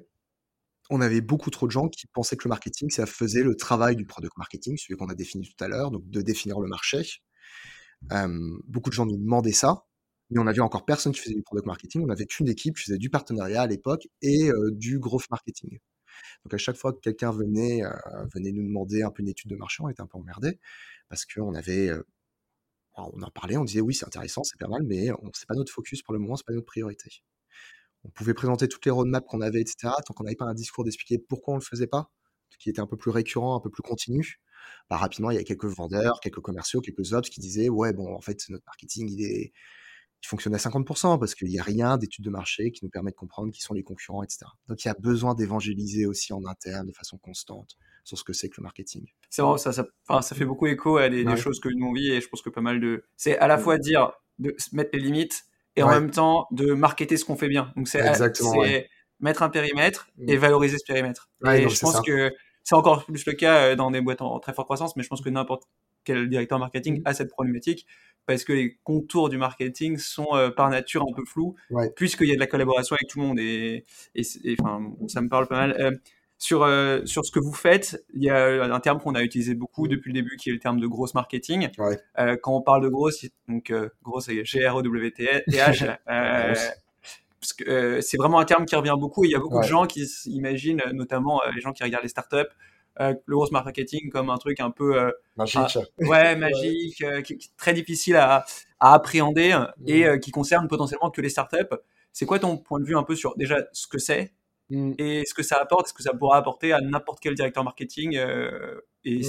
[0.90, 3.96] on avait beaucoup trop de gens qui pensaient que le marketing, ça faisait le travail
[3.96, 7.02] du product marketing, celui qu'on a défini tout à l'heure, donc de définir le marché.
[8.68, 9.86] beaucoup de gens nous demandaient ça,
[10.30, 12.06] mais on avait encore personne qui faisait du product marketing.
[12.06, 15.80] On avait qu'une équipe qui faisait du partenariat à l'époque et du growth marketing.
[16.44, 17.82] Donc à chaque fois que quelqu'un venait,
[18.34, 20.60] venait nous demander un peu une étude de marché, on était un peu emmerdé
[21.10, 21.92] parce qu'on avait,
[22.96, 25.72] on en parlait, on disait oui c'est intéressant, c'est pas mal, mais c'est pas notre
[25.72, 27.10] focus pour le moment, c'est pas notre priorité
[28.08, 29.94] on pouvait présenter toutes les roadmaps qu'on avait, etc.
[30.06, 32.12] Tant qu'on n'avait pas un discours d'expliquer pourquoi on le faisait pas,
[32.60, 34.40] qui était un peu plus récurrent, un peu plus continu,
[34.90, 38.14] bah, rapidement, il y a quelques vendeurs, quelques commerciaux, quelques ops qui disaient, ouais, bon,
[38.14, 39.54] en fait, notre marketing, il est,
[40.24, 43.12] il fonctionne à 50% parce qu'il n'y a rien d'études de marché qui nous permet
[43.12, 44.46] de comprendre qui sont les concurrents, etc.
[44.68, 48.34] Donc, il y a besoin d'évangéliser aussi en interne de façon constante sur ce que
[48.34, 49.06] c'est que le marketing.
[49.30, 49.86] C'est vrai, ça, ça,
[50.22, 52.50] ça, fait beaucoup écho à des, choses que nous on vit et je pense que
[52.50, 55.46] pas mal de, c'est à la fois dire, de mettre les limites,
[55.78, 57.72] et en même temps de marketer ce qu'on fait bien.
[57.76, 58.02] Donc c'est
[59.20, 60.40] mettre un périmètre et mm.
[60.40, 61.30] valoriser ce périmètre.
[61.46, 64.54] et je pense que c'est encore plus le cas euh, dans des boîtes en très
[64.54, 65.64] forte croissance, mais je pense que n'importe
[66.04, 67.04] quel directeur marketing mm.
[67.06, 67.86] a cette problématique
[68.28, 71.56] parce que les contours du marketing sont euh, par nature un peu flous,
[71.96, 73.40] puisqu'il y a de la collaboration avec tout le monde.
[73.40, 75.76] Et, et, enfin, ça me parle pas mal.
[75.80, 75.92] Euh,
[76.38, 79.56] sur, euh, sur ce que vous faites, il y a un terme qu'on a utilisé
[79.56, 79.90] beaucoup mmh.
[79.90, 81.70] depuis le début qui est le terme de grosse marketing.
[82.16, 85.98] Quand on parle de grosse, donc grosse c'est G-R-O-W-T-H.
[87.40, 89.66] Parce que c'est vraiment un terme qui revient beaucoup et il y a beaucoup de
[89.66, 92.52] gens qui imaginent, notamment les gens qui regardent les startups,
[93.00, 98.46] le gross marketing comme un truc un peu magique, ouais magique, qui, très difficile à,
[98.80, 100.20] à appréhender et mmh.
[100.20, 101.76] qui concerne potentiellement que les startups.
[102.12, 104.34] C'est quoi ton point de vue un peu sur déjà ce que c'est
[104.70, 104.94] Mm.
[104.98, 108.18] Et ce que ça apporte, ce que ça pourra apporter à n'importe quel directeur marketing
[108.18, 109.22] euh, et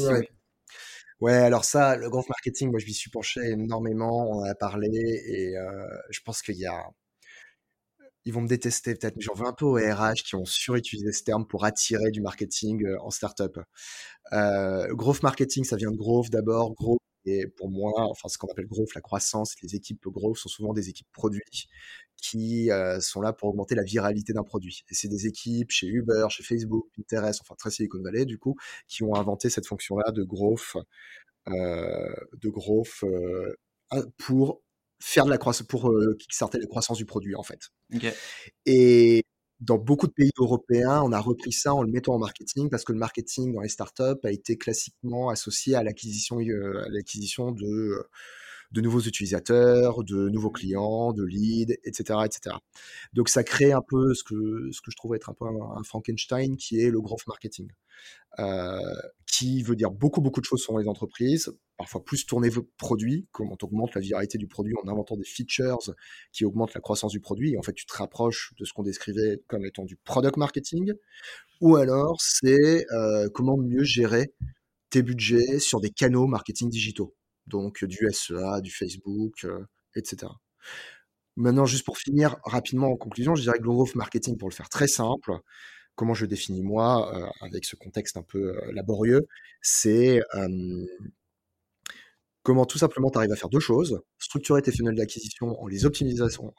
[1.21, 1.35] ouais.
[1.35, 4.89] alors ça, le growth marketing, moi je m'y suis penché énormément, on en a parlé
[4.89, 6.91] et euh, je pense qu'il y a
[8.25, 11.13] ils vont me détester peut-être, mais j'en veux un peu aux RH qui ont surutilisé
[11.13, 13.59] ce terme pour attirer du marketing euh, en startup.
[14.33, 16.75] Euh, growth marketing, ça vient de growth d'abord.
[16.75, 20.49] Growth et pour moi, enfin, ce qu'on appelle growth, la croissance, les équipes growth sont
[20.49, 21.43] souvent des équipes produits
[22.17, 24.83] qui euh, sont là pour augmenter la viralité d'un produit.
[24.91, 28.57] Et c'est des équipes chez Uber, chez Facebook, Pinterest, enfin très Silicon Valley du coup,
[28.87, 30.77] qui ont inventé cette fonction-là de growth,
[31.49, 33.05] euh, de growth
[34.17, 34.63] pour
[35.01, 37.71] faire de la croissance, pour kickstarter la croissance du produit en fait.
[38.67, 39.25] Et
[39.61, 42.85] dans beaucoup de pays européens, on a repris ça en le mettant en marketing parce
[42.85, 48.09] que le marketing dans les startups a été classiquement associé à l'acquisition, à l'acquisition de
[48.71, 52.57] de nouveaux utilisateurs, de nouveaux clients, de leads, etc., etc.
[53.13, 56.81] Donc ça crée un peu ce que, je trouve être un peu un, Frankenstein qui
[56.81, 57.69] est le growth marketing,
[58.39, 58.79] euh,
[59.27, 63.57] qui veut dire beaucoup, beaucoup de choses sur les entreprises, parfois plus tourner produit, comment
[63.57, 65.95] tu augmentes la viralité du produit en inventant des features
[66.33, 69.41] qui augmentent la croissance du produit, en fait tu te rapproches de ce qu'on décrivait
[69.47, 70.93] comme étant du product marketing,
[71.61, 74.35] ou alors c'est euh, comment mieux gérer
[74.91, 77.15] tes budgets sur des canaux marketing digitaux
[77.49, 79.47] donc du SEA, du Facebook,
[79.97, 80.33] etc.
[81.37, 84.89] Maintenant, juste pour finir rapidement en conclusion, je dirais growth marketing, pour le faire très
[84.89, 85.33] simple,
[85.95, 89.27] comment je définis moi, avec ce contexte un peu laborieux,
[89.63, 90.21] c'est
[92.43, 95.85] comment tout simplement tu arrives à faire deux choses, structurer tes funnels d'acquisition en les,
[95.85, 95.91] en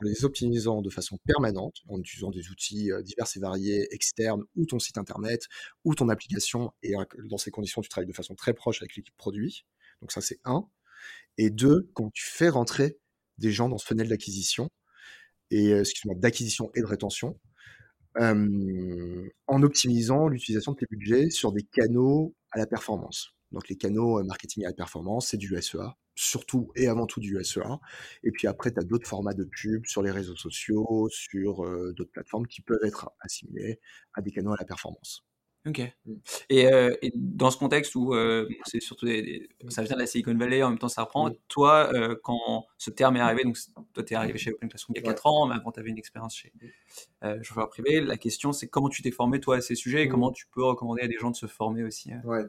[0.01, 4.77] les optimisant de façon permanente, en utilisant des outils divers et variés, externes, ou ton
[4.77, 5.47] site internet,
[5.83, 6.93] ou ton application, et
[7.25, 9.65] dans ces conditions, tu travailles de façon très proche avec l'équipe produit.
[10.01, 10.67] Donc ça, c'est un.
[11.41, 12.99] Et deux, quand tu fais rentrer
[13.37, 14.69] des gens dans ce funnel d'acquisition,
[15.51, 17.39] et euh, excuse-moi, d'acquisition et de rétention,
[18.17, 23.29] en optimisant l'utilisation de tes budgets sur des canaux à la performance.
[23.53, 27.41] Donc les canaux marketing à la performance, c'est du SEA, surtout et avant tout du
[27.41, 27.79] SEA.
[28.23, 32.11] Et puis après, tu as d'autres formats de pub sur les réseaux sociaux, sur d'autres
[32.11, 33.79] plateformes qui peuvent être assimilés
[34.13, 35.28] à des canaux à la performance.
[35.67, 35.81] Ok.
[36.05, 36.13] Mm.
[36.51, 40.35] Euh, et, dans ce contexte où euh, c'est surtout des, ça vient de la Silicon
[40.35, 41.35] Valley, en même temps ça reprend, mm.
[41.47, 43.57] toi, euh, quand ce terme est arrivé, donc
[43.93, 45.79] toi tu es arrivé chez Open Classroom il y a 4 ans, mais avant tu
[45.79, 46.53] avais une expérience chez
[47.41, 50.11] chauffeur privé, la question c'est comment tu t'es formé toi à ces sujets et mm.
[50.11, 52.45] comment tu peux recommander à des gens de se former aussi Ouais.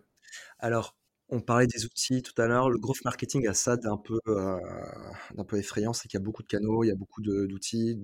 [0.58, 0.94] Alors,
[1.30, 2.70] on parlait des outils tout à l'heure.
[2.70, 4.58] Le growth marketing a ça d'un peu, euh,
[5.54, 8.00] effrayant, c'est qu'il y a beaucoup de canaux, il y a beaucoup d'outils.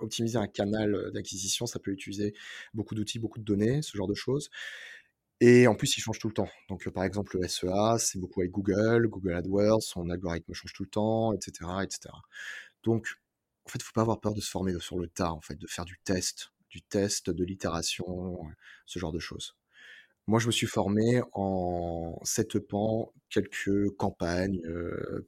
[0.00, 2.34] Optimiser un canal d'acquisition, ça peut utiliser
[2.74, 4.50] beaucoup d'outils, beaucoup de données, ce genre de choses.
[5.40, 6.48] Et en plus, il change tout le temps.
[6.68, 10.72] Donc, euh, par exemple, le SEA, c'est beaucoup avec Google, Google AdWords, son algorithme change
[10.72, 12.10] tout le temps, etc., etc.
[12.84, 13.08] Donc,
[13.66, 15.40] en fait, il ne faut pas avoir peur de se former sur le tas, en
[15.40, 18.38] fait, de faire du test, du test, de l'itération,
[18.86, 19.56] ce genre de choses.
[20.26, 24.62] Moi, je me suis formé en setupant quelques campagnes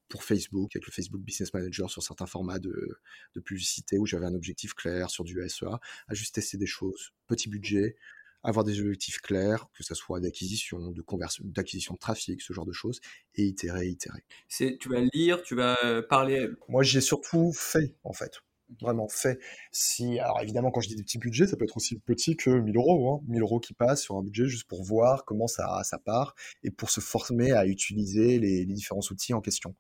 [0.08, 2.98] pour Facebook, avec le Facebook Business Manager sur certains formats de,
[3.34, 5.78] de publicité où j'avais un objectif clair sur du SEA,
[6.08, 7.96] à juste tester des choses, petit budget,
[8.42, 12.66] avoir des objectifs clairs, que ce soit d'acquisition, de conversion, d'acquisition de trafic, ce genre
[12.66, 13.00] de choses,
[13.34, 14.24] et itérer, itérer.
[14.48, 15.76] C'est, tu vas lire, tu vas
[16.08, 16.48] parler.
[16.68, 18.40] Moi, j'ai surtout fait, en fait
[18.80, 19.38] vraiment fait.
[19.72, 22.50] Si, alors évidemment, quand je dis des petits budgets, ça peut être aussi petit que
[22.50, 25.82] 1000 euros, hein, 1000 euros qui passent sur un budget juste pour voir comment ça,
[25.84, 29.74] ça part et pour se former à utiliser les, différents outils en question.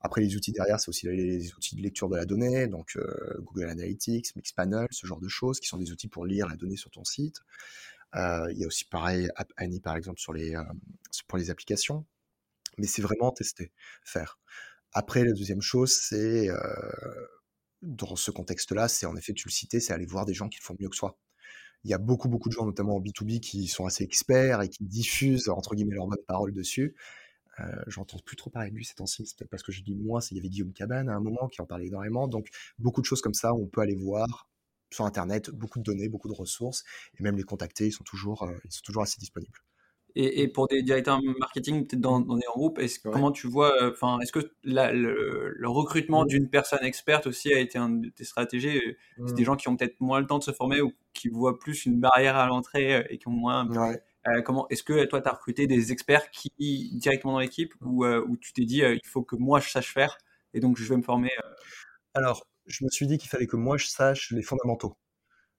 [0.00, 3.34] Après, les outils derrière, c'est aussi les, outils de lecture de la donnée, donc euh,
[3.40, 6.76] Google Analytics, Mixpanel, ce genre de choses, qui sont des outils pour lire la donnée
[6.76, 7.40] sur ton site.
[8.14, 10.62] Euh, il y a aussi pareil, Annie par exemple sur les, euh,
[11.26, 12.04] pour les applications.
[12.78, 13.72] Mais c'est vraiment tester,
[14.04, 14.38] faire.
[14.92, 16.50] Après, la deuxième chose, c'est
[17.82, 20.58] dans ce contexte-là, c'est en effet, tu le citais, c'est aller voir des gens qui
[20.60, 21.18] le font mieux que soi.
[21.84, 24.68] Il y a beaucoup, beaucoup de gens, notamment en B2B, qui sont assez experts et
[24.68, 26.96] qui diffusent, entre guillemets, leurs bonnes paroles dessus.
[27.60, 29.94] Euh, J'entends plus trop parler de lui ces temps-ci, c'est peut-être parce que je dis
[29.94, 32.28] moins, il y avait Guillaume Cabane à un moment qui en parlait énormément.
[32.28, 34.48] Donc, beaucoup de choses comme ça, on peut aller voir
[34.92, 36.84] sur Internet, beaucoup de données, beaucoup de ressources,
[37.18, 39.58] et même les contacter, ils sont toujours, euh, ils sont toujours assez disponibles.
[40.18, 43.90] Et, pour des directeurs marketing, peut-être dans, dans, des groupes, est comment tu vois, euh,
[43.92, 48.80] enfin, est-ce que le, recrutement d'une personne experte aussi a été un de tes stratégies
[49.26, 49.44] C'est des mmh.
[49.44, 52.00] gens qui ont peut-être moins le temps de se former ou qui voient plus une
[52.00, 53.68] barrière à l'entrée euh, et qui ont moins.
[54.26, 56.50] Euh, comment Est-ce que toi, tu as recruté des experts qui
[56.94, 60.16] directement dans l'équipe ou où tu t'es dit, il faut que moi je sache faire
[60.54, 61.30] et donc je vais me former
[62.14, 64.96] Alors, je me suis dit qu'il fallait que moi je sache les fondamentaux.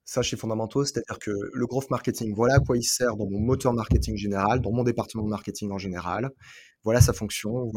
[0.10, 3.42] Ça, chez fondamentaux, c'est-à-dire que le growth marketing, voilà à quoi il sert dans mon
[3.42, 6.32] moteur marketing général, dans mon département de marketing en général.
[6.86, 7.70] Voilà sa fonction,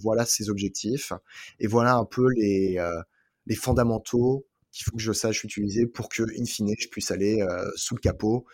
[0.00, 1.12] voilà, ses objectifs,
[1.58, 3.02] et voilà un peu les, euh,
[3.46, 7.42] les fondamentaux qu'il faut que je sache utiliser pour que, in fine, je puisse aller
[7.42, 8.46] euh, sous le capot,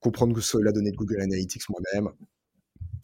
[0.00, 2.14] comprendre la donnée de Google Analytics moi-même,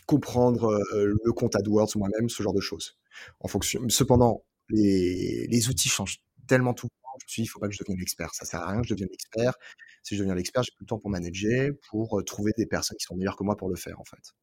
[0.06, 2.96] comprendre euh, le compte AdWords moi-même, ce genre de choses.
[3.40, 6.88] En fonction, cependant, les, les outils changent tellement tout
[7.20, 8.34] je me suis dit, il faut pas que je devienne l'expert.
[8.34, 9.54] Ça sert à rien que je devienne l'expert.
[10.02, 13.04] Si je deviens l'expert, j'ai plus le temps pour manager, pour trouver des personnes qui
[13.04, 14.34] sont meilleures que moi pour le faire, en fait.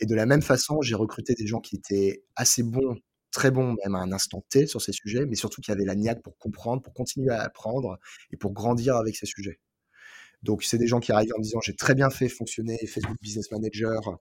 [0.00, 2.96] Et de la même façon, j'ai recruté des gens qui étaient assez bons,
[3.30, 5.94] très bons même à un instant T sur ces sujets, mais surtout qui avaient la
[5.94, 7.98] niaque pour comprendre, pour continuer à apprendre
[8.32, 9.60] et pour grandir avec ces sujets.
[10.42, 13.50] Donc, c'est des gens qui arrivent en disant, j'ai très bien fait fonctionner Facebook Business
[13.50, 14.18] Manager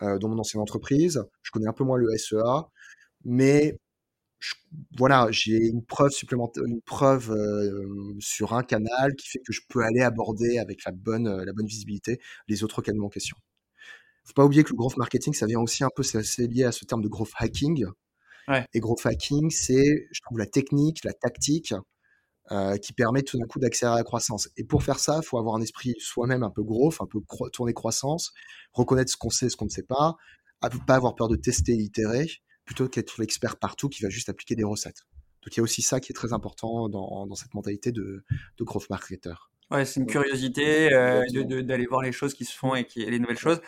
[0.00, 1.22] dans mon ancienne entreprise.
[1.42, 2.66] Je connais un peu moins le SEA,
[3.24, 3.78] mais
[4.98, 7.34] voilà, j'ai une preuve supplémentaire, une preuve
[8.20, 11.66] sur un canal qui fait que je peux aller aborder avec la bonne, la bonne
[11.66, 13.36] visibilité les autres canaux en question.
[14.24, 16.64] Faut pas oublier que le growth marketing, ça vient aussi un peu, c'est assez lié
[16.64, 17.86] à ce terme de growth hacking.
[18.74, 21.74] Et growth hacking, c'est, je trouve, la technique, la tactique
[22.82, 24.48] qui permet tout d'un coup d'accélérer la croissance.
[24.56, 27.20] Et pour faire ça, il faut avoir un esprit soi-même un peu growth, un peu
[27.52, 28.32] tourné croissance,
[28.72, 30.16] reconnaître ce qu'on sait, ce qu'on ne sait pas,
[30.60, 32.28] pas avoir peur de tester et itérer
[32.64, 35.06] plutôt qu'être l'expert partout qui va juste appliquer des recettes.
[35.42, 38.24] Donc il y a aussi ça qui est très important dans, dans cette mentalité de,
[38.58, 39.34] de growth marketer.
[39.72, 41.24] Ouais, c'est une curiosité euh,
[41.62, 43.60] d'aller voir les choses qui se font et, qui, les nouvelles choses.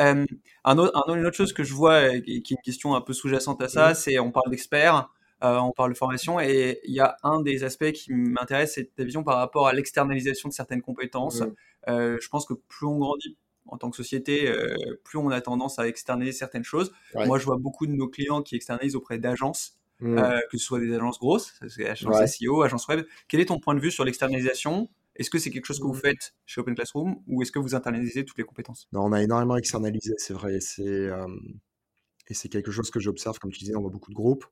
[0.00, 0.26] Euh,
[0.64, 3.00] un autre, un, une autre chose que je vois et qui est une question un
[3.00, 5.08] peu sous-jacente à ça, c'est on parle d'experts,
[5.44, 8.94] euh, on parle de formation et il y a un des aspects qui m'intéresse, c'est
[8.94, 11.42] ta vision par rapport à l'externalisation de certaines compétences.
[11.86, 13.36] je pense que plus on grandit,
[13.66, 16.92] en tant que société, euh, plus on a tendance à externaliser certaines choses.
[17.14, 20.18] Moi, je vois beaucoup de nos clients qui externalisent auprès d'agences, mmh.
[20.18, 23.04] euh, que ce soit des agences grosses, agences SEO, agences web.
[23.28, 24.88] Quel est ton point de vue sur l'externalisation?
[25.16, 26.00] Est-ce que c'est quelque chose que vous mmh.
[26.00, 28.88] faites chez Open Classroom ou est-ce que vous internalisez toutes les compétences?
[28.92, 30.58] Non, on a énormément externalisé, c'est vrai.
[30.60, 31.26] C'est, euh,
[32.28, 34.46] et c'est quelque chose que j'observe, comme tu disais, on voit beaucoup de groupes.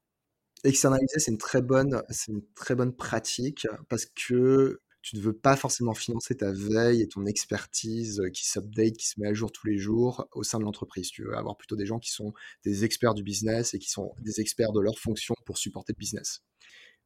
[0.64, 5.32] Externaliser, c'est une très bonne, c'est une très bonne pratique parce que tu ne veux
[5.32, 9.50] pas forcément financer ta veille et ton expertise qui s'update, qui se met à jour
[9.50, 11.10] tous les jours au sein de l'entreprise.
[11.10, 12.32] Tu veux avoir plutôt des gens qui sont
[12.64, 15.98] des experts du business et qui sont des experts de leur fonction pour supporter le
[15.98, 16.42] business.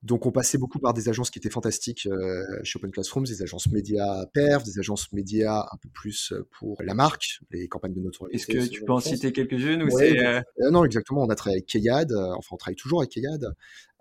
[0.05, 3.41] Donc, on passait beaucoup par des agences qui étaient fantastiques euh, chez Open Classrooms, des
[3.41, 7.95] agences médias perf, des agences médias un peu plus euh, pour la marque, les campagnes
[7.95, 8.37] de notoriété.
[8.37, 11.23] Est-ce que tu peux en citer quelques-unes ou euh, Non, exactement.
[11.23, 13.47] On a travaillé avec Keyad, enfin, on travaille toujours avec Keyad,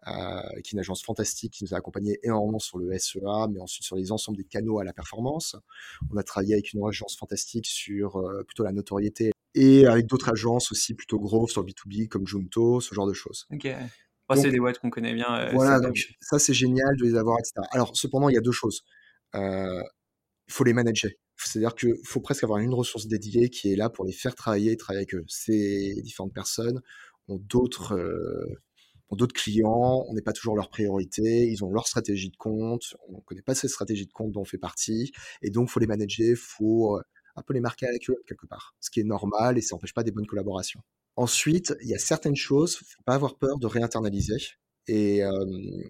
[0.05, 3.83] qui est une agence fantastique qui nous a accompagnés énormément sur le SEA, mais ensuite
[3.83, 5.55] sur les ensembles des canaux à la performance.
[6.11, 10.71] On a travaillé avec une agence fantastique sur plutôt la notoriété et avec d'autres agences
[10.71, 13.47] aussi plutôt grosses sur B2B comme Junto, ce genre de choses.
[13.53, 13.67] Ok
[14.35, 15.33] c'est des boîtes qu'on connaît bien.
[15.35, 17.67] Euh, voilà, donc ça c'est génial de les avoir, etc.
[17.71, 18.83] Alors cependant, il y a deux choses.
[19.35, 19.81] Euh,
[20.47, 21.11] il faut les manager.
[21.37, 24.77] C'est-à-dire qu'il faut presque avoir une ressource dédiée qui est là pour les faire travailler,
[24.77, 25.25] travailler avec eux.
[25.27, 26.81] Ces différentes personnes
[27.27, 28.61] ont d'autres euh,
[29.15, 33.17] d'autres clients, on n'est pas toujours leur priorité, ils ont leur stratégie de compte, on
[33.17, 35.11] ne connaît pas cette stratégie de compte dont on fait partie,
[35.41, 36.99] et donc faut les manager, faut
[37.35, 39.93] un peu les marquer avec eux quelque part, ce qui est normal et ça n'empêche
[39.93, 40.81] pas des bonnes collaborations.
[41.15, 44.37] Ensuite, il y a certaines choses, faut pas avoir peur de réinternaliser.
[44.87, 45.21] Et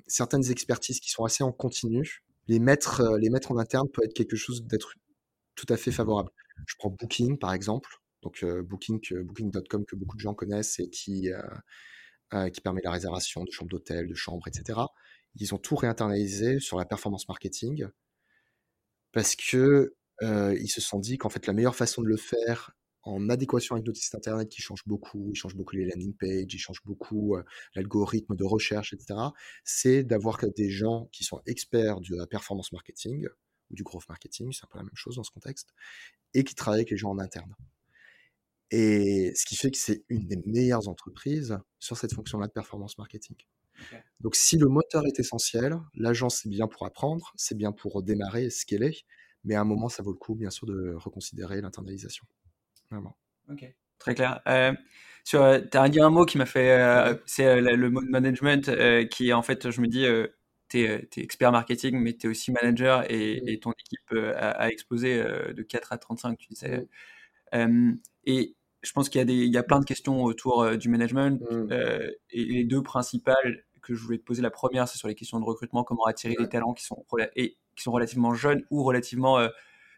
[0.06, 4.14] certaines expertises qui sont assez en continu, les mettre, les mettre en interne peut être
[4.14, 4.94] quelque chose d'être
[5.56, 6.30] tout à fait favorable.
[6.68, 7.90] Je prends Booking par exemple,
[8.22, 11.32] donc Booking, Booking.com que beaucoup de gens connaissent et qui
[12.54, 14.80] qui permet la réservation de chambres d'hôtel, de chambres, etc.
[15.36, 17.86] Ils ont tout réinternalisé sur la performance marketing
[19.12, 22.72] parce que ils se sont dit qu'en fait la meilleure façon de le faire
[23.04, 26.54] en adéquation avec notre site internet qui change beaucoup, il change beaucoup les landing pages,
[26.54, 27.36] il change beaucoup
[27.76, 29.20] l'algorithme de recherche, etc.,
[29.66, 33.28] c'est d'avoir des gens qui sont experts de la performance marketing
[33.70, 35.74] ou du growth marketing, c'est un peu la même chose dans ce contexte,
[36.34, 37.54] et qui travaillent avec les gens en interne.
[38.72, 42.97] Et ce qui fait que c'est une des meilleures entreprises sur cette fonction-là de performance
[42.97, 43.36] marketing.
[44.20, 48.49] Donc si le moteur est essentiel, l'agence c'est bien pour apprendre, c'est bien pour démarrer,
[48.49, 48.97] scaler,
[49.43, 52.26] mais à un moment ça vaut le coup bien sûr de reconsidérer l'internalisation.
[53.49, 53.66] Ok,
[53.99, 54.41] très clair.
[54.47, 54.74] Euh,
[55.26, 58.72] tu as dit un mot qui m'a fait, euh, c'est euh, le mot management,
[59.09, 60.05] qui est en fait, je me dis,
[60.70, 65.61] tu es, expert marketing, mais tu es aussi manager et, ton équipe a, explosé de
[65.64, 66.88] 4 à 35, tu disais.
[68.26, 70.90] Et je pense qu'il y, a des, il y a plein de questions autour du
[70.90, 71.42] management.
[72.32, 75.40] et les deux principales que je voulais te poser, la première, c'est sur les questions
[75.40, 77.06] de recrutement, comment attirer des talents qui sont,
[77.36, 79.48] et, qui sont relativement jeunes ou relativement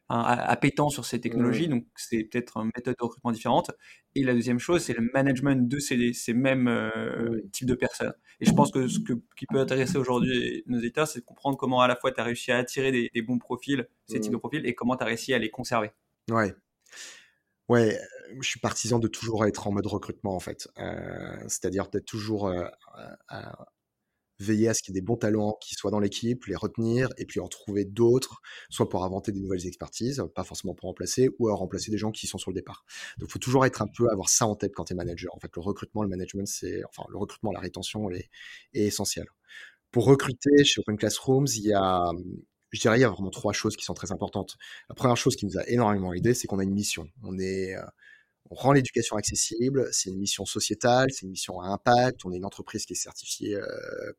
[0.08, 1.72] appétant sur ces technologies, mmh.
[1.72, 3.72] donc c'est peut-être une méthode de recrutement différente.
[4.14, 8.14] Et la deuxième chose, c'est le management de ces, ces mêmes euh, types de personnes.
[8.40, 11.58] Et je pense que ce que, qui peut intéresser aujourd'hui nos éditeurs, c'est de comprendre
[11.58, 14.38] comment à la fois tu as réussi à attirer des, bons profils, ces types de
[14.38, 14.40] mmh.
[14.40, 15.92] profils, et comment tu as réussi à les conserver.
[16.30, 16.54] Ouais.
[17.68, 17.98] Ouais,
[18.42, 20.68] je suis partisan de toujours être en mode recrutement en fait.
[20.80, 22.66] Euh, c'est-à-dire d'être toujours euh,
[24.40, 27.10] veiller à ce qu'il y ait des bons talents qui soient dans l'équipe, les retenir
[27.18, 31.30] et puis en trouver d'autres, soit pour inventer des nouvelles expertises, pas forcément pour remplacer,
[31.40, 32.86] ou alors remplacer des gens qui sont sur le départ.
[33.18, 35.34] Donc, il faut toujours être un peu avoir ça en tête quand tu es manager.
[35.36, 38.30] En fait, le recrutement, le management, c'est enfin le recrutement, la rétention est,
[38.74, 39.26] est essentiel.
[39.92, 42.12] Pour recruter chez Open Classrooms, il y a
[42.76, 44.58] je dirais, il y a vraiment trois choses qui sont très importantes.
[44.90, 47.08] La première chose qui nous a énormément aidé, c'est qu'on a une mission.
[47.24, 47.82] On est, euh,
[48.52, 52.38] on rend l'éducation accessible, c'est une mission sociétale, c'est une mission à impact, on est
[52.38, 54.12] une entreprise qui est certifiée euh,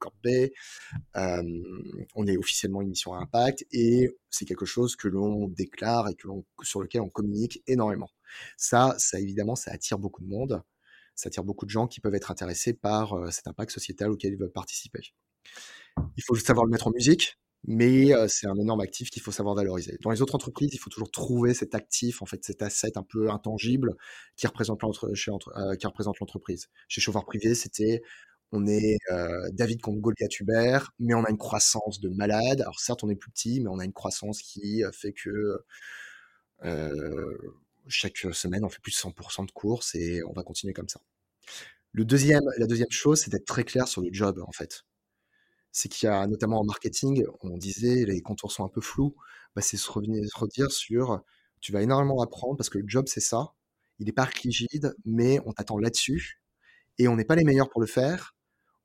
[2.14, 6.14] on est officiellement une mission à impact et c'est quelque chose que l'on déclare et
[6.14, 6.28] que
[6.62, 8.10] sur lequel on communique énormément.
[8.56, 10.62] Ça, ça évidemment, ça attire beaucoup de monde,
[11.14, 14.32] ça attire beaucoup de gens qui peuvent être intéressés par euh, cet impact sociétal auquel
[14.32, 15.00] ils veulent participer.
[16.16, 19.54] Il faut savoir le mettre en musique, mais c'est un énorme actif qu'il faut savoir
[19.54, 19.98] valoriser.
[20.02, 23.02] Dans les autres entreprises, il faut toujours trouver cet actif, en fait, cet asset un
[23.02, 23.94] peu intangible
[24.36, 26.68] qui représente l'entreprise.
[26.88, 28.02] Chez Chauffeur Privé, c'était
[28.52, 28.96] on est
[29.52, 32.60] David contre Goliath Hubert, mais on a une croissance de malade.
[32.60, 35.58] Alors certes, on est plus petit, mais on a une croissance qui fait que
[37.88, 41.00] chaque semaine, on fait plus de 100% de courses et on va continuer comme ça.
[41.92, 44.84] Le deuxième, la deuxième chose, c'est d'être très clair sur le job, en fait
[45.76, 49.14] c'est qu'il y a notamment en marketing, on disait les contours sont un peu flous,
[49.54, 51.22] bah, c'est se, redire sur
[51.60, 53.52] tu vas énormément apprendre parce que le job c'est ça,
[53.98, 56.40] il n'est pas rigide, mais on t'attend là-dessus
[56.98, 58.34] et on n'est pas les meilleurs pour le faire.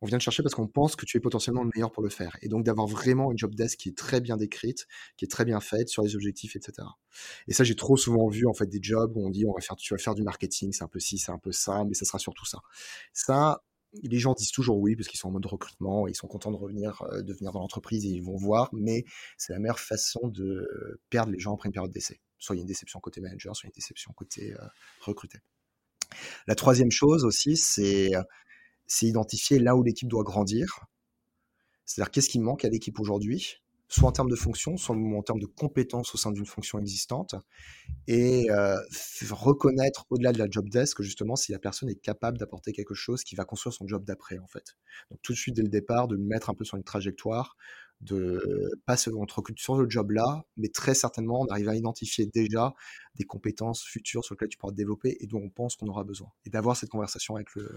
[0.02, 2.10] On vient te chercher parce qu'on pense que tu es potentiellement le meilleur pour le
[2.10, 2.36] faire.
[2.42, 4.86] Et donc d'avoir vraiment une job desk qui est très bien décrite,
[5.16, 6.86] qui est très bien faite sur les objectifs, etc.
[7.48, 9.62] Et ça, j'ai trop souvent vu en fait des jobs où on dit on va
[9.62, 11.94] faire, tu vas faire du marketing, c'est un peu ci, c'est un peu ça, mais
[11.94, 12.60] ça sera surtout ça.
[13.14, 13.64] Ça,
[13.94, 16.58] les gens disent toujours oui parce qu'ils sont en mode recrutement, ils sont contents de
[16.58, 19.06] revenir, euh, de venir dans l'entreprise et ils vont voir, mais
[19.38, 22.20] c'est la meilleure façon de perdre les gens après une période d'essai.
[22.40, 24.66] Soit il y a une déception côté manager, soit une déception côté euh,
[25.02, 25.40] recruté.
[26.48, 28.12] La troisième chose aussi, c'est
[28.86, 30.86] c'est identifier là où l'équipe doit grandir.
[31.86, 33.61] C'est-à-dire qu'est-ce qui manque à l'équipe aujourd'hui?
[33.92, 37.36] Soit en termes de fonction, soit en termes de compétences au sein d'une fonction existante,
[38.08, 38.78] et euh,
[39.30, 43.24] reconnaître au-delà de la job desk justement si la personne est capable d'apporter quelque chose
[43.24, 44.78] qui va construire son job d'après en fait.
[45.10, 47.58] Donc tout de suite dès le départ, de le mettre un peu sur une trajectoire,
[48.00, 52.26] de pas se recrute sur le job là, mais très certainement on arrive à identifier
[52.28, 52.74] déjà
[53.16, 56.06] des compétences futures sur lesquelles tu pourras te développer et dont on pense qu'on aura
[56.06, 57.70] besoin, et d'avoir cette conversation avec le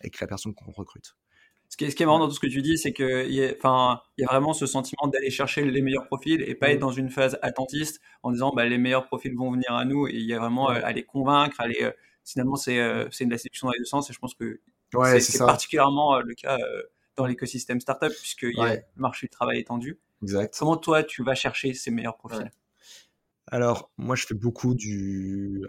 [0.00, 1.16] avec la personne qu'on recrute.
[1.70, 3.30] Ce qui, est, ce qui est marrant dans tout ce que tu dis, c'est qu'il
[3.32, 6.56] y, a, enfin, il y a vraiment ce sentiment d'aller chercher les meilleurs profils et
[6.56, 6.70] pas mmh.
[6.72, 10.08] être dans une phase attentiste en disant bah, les meilleurs profils vont venir à nous
[10.08, 11.92] et il y a vraiment euh, à les convaincre, à les, euh,
[12.24, 14.60] finalement c'est euh, de la séduction dans les deux sens et je pense que
[15.20, 16.58] c'est particulièrement le cas
[17.14, 20.00] dans l'écosystème startup puisque y a le marché du travail étendu.
[20.24, 20.56] Exact.
[20.58, 22.50] Comment toi tu vas chercher ces meilleurs profils?
[23.46, 25.62] Alors moi je fais beaucoup du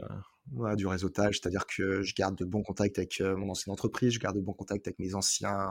[0.75, 4.35] du réseautage, c'est-à-dire que je garde de bons contacts avec mon ancienne entreprise, je garde
[4.35, 5.67] de bons contacts avec mes anciens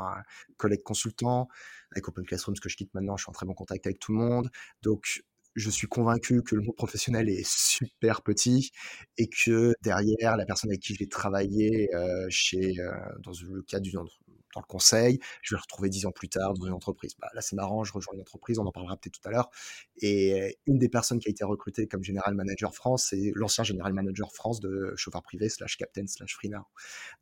[0.57, 1.49] collègues consultants,
[1.93, 3.99] avec Open Classroom, ce que je quitte maintenant, je suis en très bon contact avec
[3.99, 4.51] tout le monde.
[4.83, 5.23] Donc,
[5.57, 8.71] je suis convaincu que le monde professionnel est super petit
[9.19, 11.91] et que derrière, la personne avec qui je vais travailler
[12.29, 12.75] chez,
[13.23, 13.99] dans le cadre d'une
[14.55, 17.15] dans le conseil, je vais le retrouver dix ans plus tard dans une entreprise.
[17.19, 19.51] Bah, là, c'est marrant, je rejoins une entreprise, on en parlera peut-être tout à l'heure.
[20.03, 23.93] Et une des personnes qui a été recrutée comme général manager France, c'est l'ancien général
[23.93, 26.65] manager France de chauffeur privé slash captain slash freena.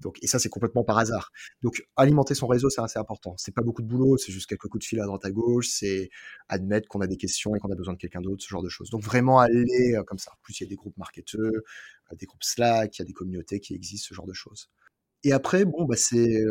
[0.01, 1.33] Donc, et ça, c'est complètement par hasard.
[1.63, 3.35] Donc, alimenter son réseau, c'est assez important.
[3.37, 5.69] C'est pas beaucoup de boulot, c'est juste quelques coups de fil à droite à gauche,
[5.69, 6.11] c'est
[6.49, 8.69] admettre qu'on a des questions et qu'on a besoin de quelqu'un d'autre, ce genre de
[8.69, 8.91] choses.
[8.91, 10.33] Donc, vraiment aller euh, comme ça.
[10.33, 11.53] En plus, il y a des groupes marketeurs,
[12.13, 14.71] euh, des groupes Slack, il y a des communautés qui existent, ce genre de choses.
[15.25, 16.45] Et après, bon, bah, c'est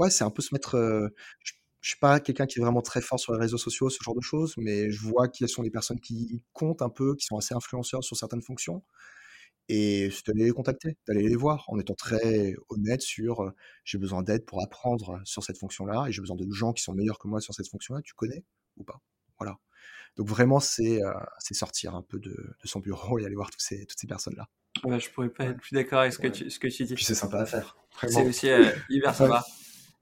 [0.00, 0.76] ouais, c'est un peu se mettre.
[0.76, 4.02] je, ne suis pas quelqu'un qui est vraiment très fort sur les réseaux sociaux, ce
[4.02, 7.26] genre de choses, mais je vois qui sont les personnes qui comptent un peu, qui
[7.26, 8.82] sont assez influenceurs sur certaines fonctions.
[9.68, 13.52] Et c'est d'aller les contacter, d'aller les voir en étant très honnête sur
[13.84, 16.92] j'ai besoin d'aide pour apprendre sur cette fonction-là et j'ai besoin de gens qui sont
[16.92, 18.00] meilleurs que moi sur cette fonction-là.
[18.02, 18.42] Tu connais
[18.78, 19.00] ou pas?
[19.38, 19.56] Voilà.
[20.16, 21.00] Donc vraiment, c'est
[21.52, 22.34] sortir un peu de,
[22.64, 24.48] son bureau et aller voir toutes ces, toutes ces personnes-là.
[24.82, 26.96] Ouais, je pourrais pas être plus d'accord avec ce, que tu, ce que tu dis.
[26.98, 27.76] C'est sympa à faire.
[28.08, 28.48] C'est aussi
[28.88, 29.44] hyper sympa.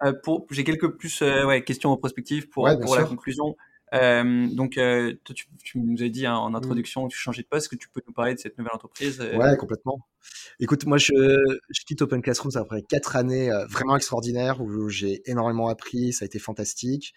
[0.03, 3.57] Euh, pour, j'ai quelques plus euh, ouais, questions en prospective pour, pour la conclusion.
[3.94, 6.57] Euh, donc, euh, toi, tu, tu, nous as dit hein, en mmh.
[6.57, 7.64] introduction que tu changeais de poste.
[7.64, 9.99] Est-ce que tu peux nous parler de cette nouvelle entreprise Ouais, complètement.
[10.61, 11.12] Écoute, moi, je,
[11.70, 16.12] je quitte Open Classrooms après quatre années vraiment extraordinaires où j'ai énormément appris.
[16.12, 17.14] Ça a été fantastique.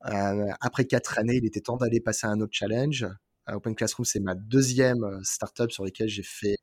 [0.00, 3.06] après quatre années, il était temps d'aller passer à un autre challenge.
[3.48, 6.56] Open Classroom, c'est ma deuxième startup sur laquelle j'ai fait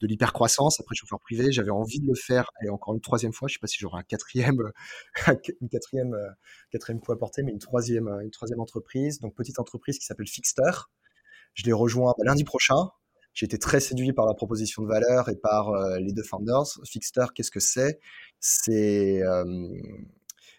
[0.00, 0.80] de l'hypercroissance.
[0.80, 2.50] Après, chauffeur privé, j'avais envie de le faire.
[2.64, 4.72] Et encore une troisième fois, je sais pas si j'aurai un quatrième,
[5.60, 6.28] une quatrième, euh,
[6.70, 9.20] quatrième coup à porter, mais une troisième, euh, une troisième entreprise.
[9.20, 10.70] Donc, petite entreprise qui s'appelle Fixter.
[11.54, 12.90] Je l'ai rejoint bah, lundi prochain.
[13.32, 16.66] J'ai été très séduit par la proposition de valeur et par euh, les deux founders.
[16.84, 18.00] Fixter, qu'est-ce que c'est?
[18.40, 19.20] C'est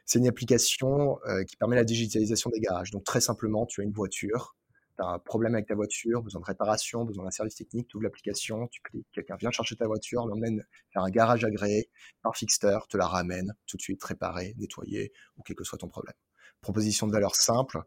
[0.05, 1.17] c'est une application
[1.49, 2.91] qui permet la digitalisation des garages.
[2.91, 4.55] Donc très simplement, tu as une voiture,
[4.97, 7.97] tu as un problème avec ta voiture, besoin de réparation, besoin d'un service technique, tu
[7.97, 11.89] ouvres l'application, tu cliques, quelqu'un vient chercher ta voiture, l'emmène vers un garage agréé,
[12.23, 15.87] un fixeur, te la ramène tout de suite réparée, nettoyée, ou quel que soit ton
[15.87, 16.15] problème.
[16.61, 17.81] Proposition de valeur simple.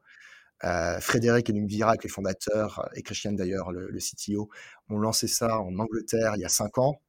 [0.64, 4.50] Euh, Frédéric et Virac, les fondateurs, et Christian d'ailleurs, le, CTO,
[4.88, 7.00] ont lancé ça en Angleterre il y a cinq ans.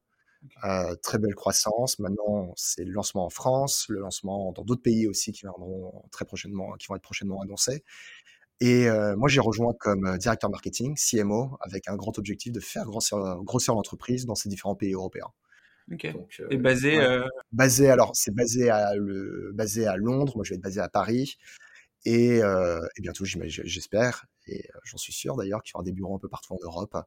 [0.63, 1.99] Euh, très belle croissance.
[1.99, 6.25] Maintenant, c'est le lancement en France, le lancement dans d'autres pays aussi qui viendront très
[6.25, 7.83] prochainement, qui vont être prochainement annoncés.
[8.61, 12.59] Et euh, moi, j'ai rejoint comme euh, directeur marketing, CMO, avec un grand objectif de
[12.59, 15.31] faire grossir, l'entreprise dans ces différents pays européens.
[15.91, 16.05] Ok.
[16.05, 16.99] Euh, et basé
[17.51, 20.33] Basé, alors, c'est basé à, le, basé à Londres.
[20.35, 21.37] Moi, je vais être basé à Paris.
[22.05, 26.19] Et, et bientôt, j'espère, et j'en suis sûr d'ailleurs, qu'il y aura des bureaux un
[26.19, 26.97] peu partout en Europe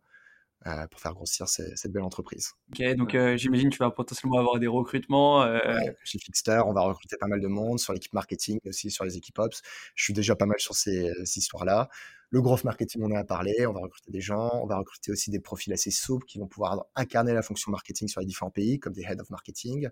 [0.67, 2.53] euh, pour faire grossir cette belle entreprise.
[2.71, 5.43] Ok, donc euh, j'imagine que tu vas potentiellement avoir des recrutements.
[5.43, 5.61] Euh...
[6.05, 9.19] chez Fixter, on va recruter pas mal de monde sur l'équipe marketing, aussi sur les
[9.19, 9.61] équipes ops.
[9.95, 11.91] Je suis déjà pas mal sur ces, histoires-là.
[12.31, 13.67] Le growth marketing, on en a parlé.
[13.67, 14.53] On va recruter des gens.
[14.63, 18.09] On va recruter aussi des profils assez souples qui vont pouvoir incarner la fonction marketing
[18.09, 19.91] sur les différents pays, comme des head of marketing,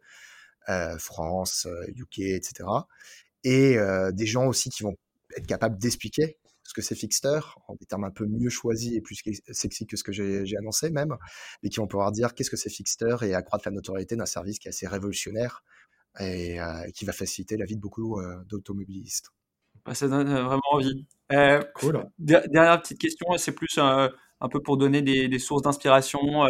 [0.70, 2.64] euh, France, UK, etc.
[3.44, 3.76] Et
[4.12, 4.96] des gens aussi qui vont
[5.36, 6.38] être capables d'expliquer
[6.72, 9.20] ce que c'est Fixter, en des termes un peu mieux choisis et plus
[9.50, 11.16] sexy que ce que j'ai annoncé même,
[11.62, 14.58] mais qui vont pouvoir dire qu'est-ce que c'est Fixter et accroître la notoriété d'un service
[14.58, 15.62] qui est assez révolutionnaire
[16.18, 19.32] et euh, qui va faciliter la vie de beaucoup euh, d'automobilistes.
[19.84, 21.06] Bah, ça donne euh, vraiment envie.
[21.74, 22.06] cool.
[22.18, 26.46] Dernière petite question, c'est plus un peu pour donner des, sources d'inspiration.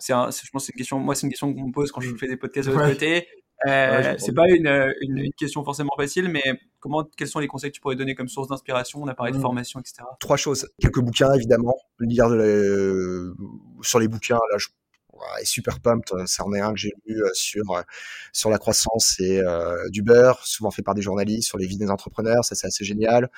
[0.00, 0.98] C'est, je pense, c'est une question.
[0.98, 3.28] Moi, c'est une question qu'on me pose quand je fais des podcasts de l'autre côté.
[3.66, 6.42] Euh, c'est pas une, une, question forcément facile, mais
[6.78, 9.32] comment, quels sont les conseils que tu pourrais donner comme source d'inspiration On a parlé
[9.32, 9.42] de mmh.
[9.42, 10.02] formation, etc.
[10.18, 10.68] Trois choses.
[10.80, 11.76] Quelques bouquins, évidemment.
[11.98, 12.28] Lire
[13.82, 14.68] sur les bouquins, là, je
[15.40, 16.26] est super pumped.
[16.26, 17.82] Ça en est un que j'ai lu euh, sur, euh,
[18.32, 19.42] sur la croissance et
[19.90, 22.44] du beurre, souvent fait par des journalistes, sur les vies des entrepreneurs.
[22.44, 23.30] Ça, c'est assez génial.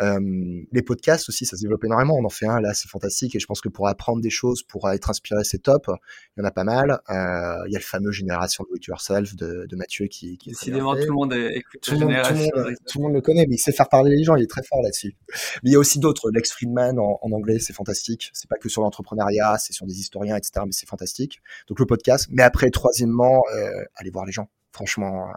[0.00, 2.14] Euh, les podcasts aussi, ça se développe énormément.
[2.14, 3.34] On en fait un là, c'est fantastique.
[3.34, 5.90] Et je pense que pour apprendre des choses, pour être inspiré, c'est top.
[6.36, 7.00] Il y en a pas mal.
[7.10, 10.50] Euh, il y a le fameux Génération Do It Yourself de, de Mathieu qui, qui
[10.50, 13.88] Décidément, tout le monde écoute tout, tout, le monde le connaît, mais il sait faire
[13.88, 14.36] parler les gens.
[14.36, 15.16] Il est très fort là-dessus.
[15.62, 16.30] Mais il y a aussi d'autres.
[16.30, 18.30] Lex Friedman en, en anglais, c'est fantastique.
[18.32, 20.62] C'est pas que sur l'entrepreneuriat, c'est sur des historiens, etc.
[20.64, 21.40] Mais c'est fantastique.
[21.68, 22.28] Donc le podcast.
[22.30, 24.48] Mais après, troisièmement, euh, allez voir les gens.
[24.72, 25.28] Franchement,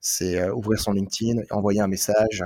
[0.00, 2.44] c'est euh, ouvrir son LinkedIn, envoyer un message.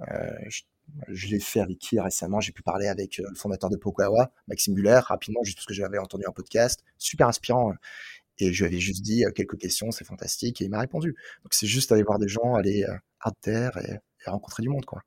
[0.00, 0.62] Euh, je,
[1.08, 4.30] je l'ai fait avec qui récemment J'ai pu parler avec euh, le fondateur de Pokawa,
[4.48, 7.74] Maxime Buller, rapidement, juste parce que j'avais entendu un podcast, super inspirant.
[8.38, 11.16] Et je lui avais juste dit quelques questions, c'est fantastique, et il m'a répondu.
[11.42, 12.84] Donc c'est juste aller voir des gens, aller
[13.20, 15.02] à terre et, et, rencontrer du monde, quoi.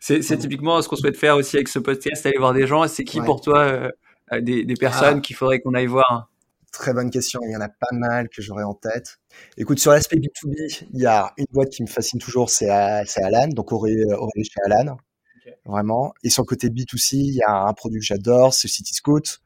[0.00, 2.86] C'est typiquement ce qu'on souhaite faire aussi avec ce podcast, aller voir des gens.
[2.86, 3.90] C'est qui pour toi
[4.30, 5.20] des, des, personnes ah.
[5.20, 6.30] qu'il faudrait qu'on aille voir?
[6.72, 7.40] Très bonne question.
[7.44, 9.18] Il y en a pas mal que j'aurais en tête.
[9.56, 13.48] Écoute, sur l'aspect B2B, il y a une boîte qui me fascine toujours, c'est Alan.
[13.48, 14.04] Donc, Aurélie,
[14.44, 14.98] chez Alan.
[15.64, 16.14] Vraiment.
[16.22, 19.40] Et sur le côté B2C, il y a un produit que j'adore, c'est City Scout.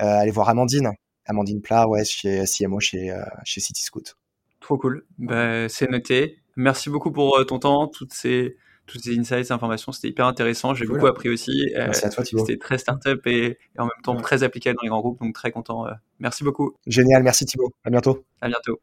[0.00, 0.92] Euh, allez voir Amandine.
[1.26, 4.16] Amandine Plat, ouais, chez CMO chez, euh, chez City Scout.
[4.60, 5.04] Trop cool.
[5.18, 6.38] Ben, c'est noté.
[6.56, 8.56] Merci beaucoup pour euh, ton temps, toutes ces,
[8.86, 9.92] toutes ces insights, ces informations.
[9.92, 10.74] C'était hyper intéressant.
[10.74, 11.70] J'ai beaucoup appris aussi.
[11.74, 12.44] Merci à toi, Thibaut.
[12.46, 15.20] C'était très startup et, et en même temps très applicable dans les grands groupes.
[15.20, 15.86] Donc, très content.
[16.18, 16.74] Merci beaucoup.
[16.86, 17.22] Génial.
[17.22, 17.72] Merci, Thibaut.
[17.84, 18.24] À bientôt.
[18.40, 18.80] À bientôt.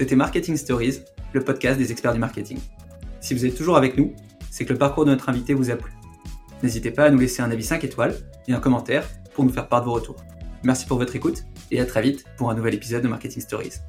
[0.00, 1.00] C'était Marketing Stories,
[1.34, 2.58] le podcast des experts du marketing.
[3.20, 4.14] Si vous êtes toujours avec nous,
[4.50, 5.92] c'est que le parcours de notre invité vous a plu.
[6.62, 8.14] N'hésitez pas à nous laisser un avis 5 étoiles
[8.48, 10.16] et un commentaire pour nous faire part de vos retours.
[10.62, 13.80] Merci pour votre écoute et à très vite pour un nouvel épisode de Marketing Stories.